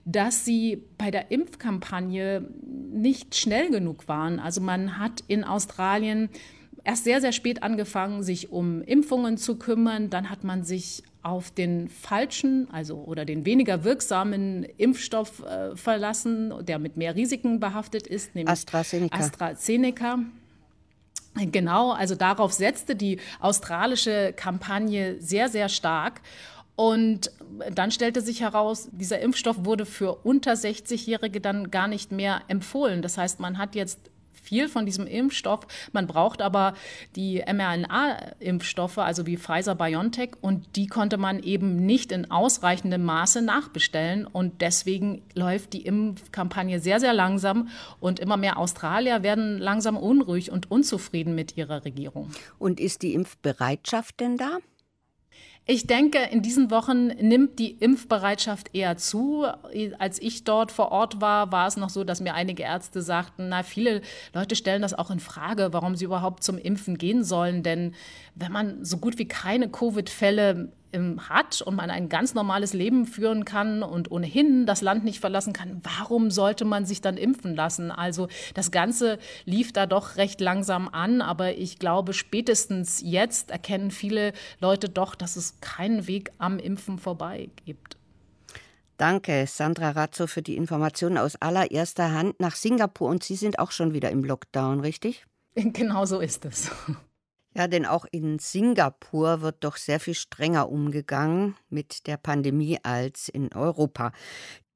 dass 0.05 0.45
sie 0.45 0.83
bei 0.97 1.11
der 1.11 1.31
Impfkampagne 1.31 2.47
nicht 2.91 3.35
schnell 3.35 3.69
genug 3.69 4.07
waren. 4.07 4.39
Also 4.39 4.61
man 4.61 4.97
hat 4.97 5.23
in 5.27 5.43
Australien 5.43 6.29
erst 6.83 7.03
sehr, 7.03 7.21
sehr 7.21 7.31
spät 7.31 7.63
angefangen, 7.63 8.23
sich 8.23 8.51
um 8.51 8.81
Impfungen 8.81 9.37
zu 9.37 9.57
kümmern. 9.57 10.09
Dann 10.09 10.29
hat 10.29 10.43
man 10.43 10.63
sich 10.63 11.03
auf 11.23 11.51
den 11.51 11.87
falschen, 11.87 12.67
also 12.71 12.97
oder 12.97 13.25
den 13.25 13.45
weniger 13.45 13.83
wirksamen 13.83 14.63
Impfstoff 14.77 15.43
äh, 15.43 15.75
verlassen, 15.75 16.53
der 16.65 16.79
mit 16.79 16.97
mehr 16.97 17.15
Risiken 17.15 17.59
behaftet 17.59 18.07
ist, 18.07 18.33
nämlich 18.33 18.51
AstraZeneca. 18.51 19.17
AstraZeneca. 19.17 20.19
Genau, 21.35 21.91
also 21.91 22.15
darauf 22.15 22.51
setzte 22.51 22.95
die 22.95 23.19
australische 23.39 24.33
Kampagne 24.35 25.19
sehr, 25.21 25.47
sehr 25.47 25.69
stark. 25.69 26.21
Und 26.75 27.31
dann 27.73 27.91
stellte 27.91 28.21
sich 28.21 28.41
heraus, 28.41 28.89
dieser 28.91 29.19
Impfstoff 29.19 29.65
wurde 29.65 29.85
für 29.85 30.15
unter 30.23 30.53
60-Jährige 30.53 31.39
dann 31.39 31.71
gar 31.71 31.87
nicht 31.87 32.11
mehr 32.11 32.41
empfohlen. 32.47 33.01
Das 33.01 33.17
heißt, 33.17 33.39
man 33.39 33.57
hat 33.57 33.75
jetzt 33.75 34.10
viel 34.41 34.67
von 34.67 34.85
diesem 34.85 35.07
Impfstoff. 35.07 35.67
Man 35.91 36.07
braucht 36.07 36.41
aber 36.41 36.73
die 37.15 37.43
mRNA-Impfstoffe, 37.45 38.97
also 38.97 39.25
wie 39.25 39.37
Pfizer 39.37 39.75
BioNTech, 39.75 40.31
und 40.41 40.75
die 40.75 40.87
konnte 40.87 41.17
man 41.17 41.41
eben 41.43 41.75
nicht 41.85 42.11
in 42.11 42.29
ausreichendem 42.31 43.03
Maße 43.03 43.41
nachbestellen. 43.41 44.25
Und 44.25 44.61
deswegen 44.61 45.21
läuft 45.33 45.73
die 45.73 45.81
Impfkampagne 45.81 46.79
sehr, 46.79 46.99
sehr 46.99 47.13
langsam. 47.13 47.69
Und 47.99 48.19
immer 48.19 48.37
mehr 48.37 48.57
Australier 48.57 49.23
werden 49.23 49.57
langsam 49.59 49.97
unruhig 49.97 50.51
und 50.51 50.69
unzufrieden 50.71 51.35
mit 51.35 51.57
ihrer 51.57 51.85
Regierung. 51.85 52.31
Und 52.59 52.79
ist 52.79 53.01
die 53.01 53.13
Impfbereitschaft 53.13 54.19
denn 54.19 54.37
da? 54.37 54.57
Ich 55.67 55.85
denke, 55.85 56.17
in 56.31 56.41
diesen 56.41 56.71
Wochen 56.71 57.07
nimmt 57.07 57.59
die 57.59 57.71
Impfbereitschaft 57.71 58.71
eher 58.73 58.97
zu. 58.97 59.45
Als 59.99 60.19
ich 60.19 60.43
dort 60.43 60.71
vor 60.71 60.91
Ort 60.91 61.21
war, 61.21 61.51
war 61.51 61.67
es 61.67 61.77
noch 61.77 61.89
so, 61.89 62.03
dass 62.03 62.19
mir 62.19 62.33
einige 62.33 62.63
Ärzte 62.63 63.01
sagten, 63.01 63.49
na, 63.49 63.61
viele 63.61 64.01
Leute 64.33 64.55
stellen 64.55 64.81
das 64.81 64.95
auch 64.95 65.11
in 65.11 65.19
Frage, 65.19 65.71
warum 65.71 65.95
sie 65.95 66.05
überhaupt 66.05 66.43
zum 66.43 66.57
Impfen 66.57 66.97
gehen 66.97 67.23
sollen. 67.23 67.61
Denn 67.61 67.93
wenn 68.33 68.51
man 68.51 68.83
so 68.83 68.97
gut 68.97 69.19
wie 69.19 69.27
keine 69.27 69.69
Covid-Fälle 69.69 70.71
hat 70.93 71.61
und 71.61 71.75
man 71.75 71.89
ein 71.89 72.09
ganz 72.09 72.33
normales 72.33 72.73
Leben 72.73 73.05
führen 73.05 73.45
kann 73.45 73.83
und 73.83 74.11
ohnehin 74.11 74.65
das 74.65 74.81
Land 74.81 75.03
nicht 75.03 75.19
verlassen 75.19 75.53
kann, 75.53 75.81
warum 75.83 76.31
sollte 76.31 76.65
man 76.65 76.85
sich 76.85 77.01
dann 77.01 77.17
impfen 77.17 77.55
lassen? 77.55 77.91
Also 77.91 78.27
das 78.53 78.71
Ganze 78.71 79.19
lief 79.45 79.73
da 79.73 79.85
doch 79.85 80.17
recht 80.17 80.41
langsam 80.41 80.89
an, 80.89 81.21
aber 81.21 81.57
ich 81.57 81.79
glaube, 81.79 82.13
spätestens 82.13 83.01
jetzt 83.03 83.51
erkennen 83.51 83.91
viele 83.91 84.33
Leute 84.59 84.89
doch, 84.89 85.15
dass 85.15 85.35
es 85.35 85.59
keinen 85.61 86.07
Weg 86.07 86.31
am 86.37 86.59
Impfen 86.59 86.97
vorbei 86.97 87.49
gibt. 87.65 87.97
Danke, 88.97 89.45
Sandra 89.47 89.89
Razzo, 89.89 90.27
für 90.27 90.43
die 90.43 90.55
Informationen 90.55 91.17
aus 91.17 91.35
allererster 91.35 92.11
Hand 92.11 92.39
nach 92.39 92.55
Singapur. 92.55 93.09
Und 93.09 93.23
Sie 93.23 93.35
sind 93.35 93.57
auch 93.57 93.71
schon 93.71 93.93
wieder 93.93 94.11
im 94.11 94.23
Lockdown, 94.23 94.79
richtig? 94.79 95.25
Genau 95.55 96.05
so 96.05 96.19
ist 96.19 96.45
es. 96.45 96.71
Ja, 97.53 97.67
denn 97.67 97.85
auch 97.85 98.05
in 98.11 98.39
Singapur 98.39 99.41
wird 99.41 99.63
doch 99.65 99.75
sehr 99.75 99.99
viel 99.99 100.13
strenger 100.13 100.69
umgegangen 100.69 101.57
mit 101.69 102.07
der 102.07 102.15
Pandemie 102.15 102.79
als 102.83 103.27
in 103.27 103.53
Europa. 103.53 104.13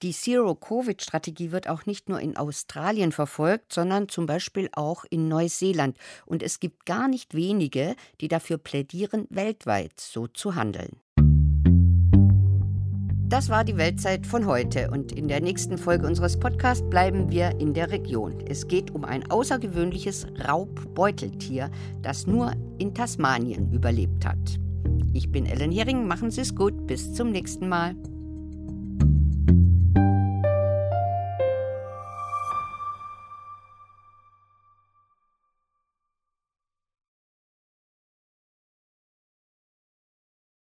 Die 0.02 0.12
Zero-Covid-Strategie 0.12 1.52
wird 1.52 1.70
auch 1.70 1.86
nicht 1.86 2.10
nur 2.10 2.20
in 2.20 2.36
Australien 2.36 3.14
verfolgt, 3.14 3.72
sondern 3.72 4.10
zum 4.10 4.26
Beispiel 4.26 4.70
auch 4.74 5.06
in 5.10 5.30
Neuseeland. 5.30 5.98
Und 6.26 6.44
es 6.44 6.60
gibt 6.60 6.86
gar 6.86 7.08
nicht 7.08 7.34
wenige, 7.34 7.96
die 8.20 8.28
dafür 8.28 8.58
plädieren, 8.58 9.26
weltweit 9.30 9.98
so 10.00 10.28
zu 10.28 10.56
handeln. 10.56 11.00
Das 13.28 13.50
war 13.50 13.64
die 13.64 13.76
Weltzeit 13.76 14.28
von 14.28 14.46
heute 14.46 14.92
und 14.92 15.12
in 15.12 15.28
der 15.28 15.42
nächsten 15.42 15.80
Folge 15.80 16.06
unseres 16.06 16.40
Podcasts 16.40 16.88
bleiben 16.88 17.32
wir 17.32 17.60
in 17.60 17.74
der 17.74 17.90
Region. 17.90 18.36
Es 18.48 18.68
geht 18.68 18.92
um 18.92 19.04
ein 19.04 19.30
außergewöhnliches 19.32 20.28
Raubbeuteltier, 20.48 21.72
das 22.04 22.28
nur 22.28 22.54
in 22.78 22.94
Tasmanien 22.94 23.72
überlebt 23.72 24.28
hat. 24.28 24.60
Ich 25.12 25.32
bin 25.32 25.48
Ellen 25.48 25.72
Hering, 25.72 26.06
machen 26.06 26.30
Sie 26.30 26.42
es 26.42 26.54
gut, 26.54 26.86
bis 26.86 27.16
zum 27.16 27.32
nächsten 27.32 27.68
Mal. 27.68 27.96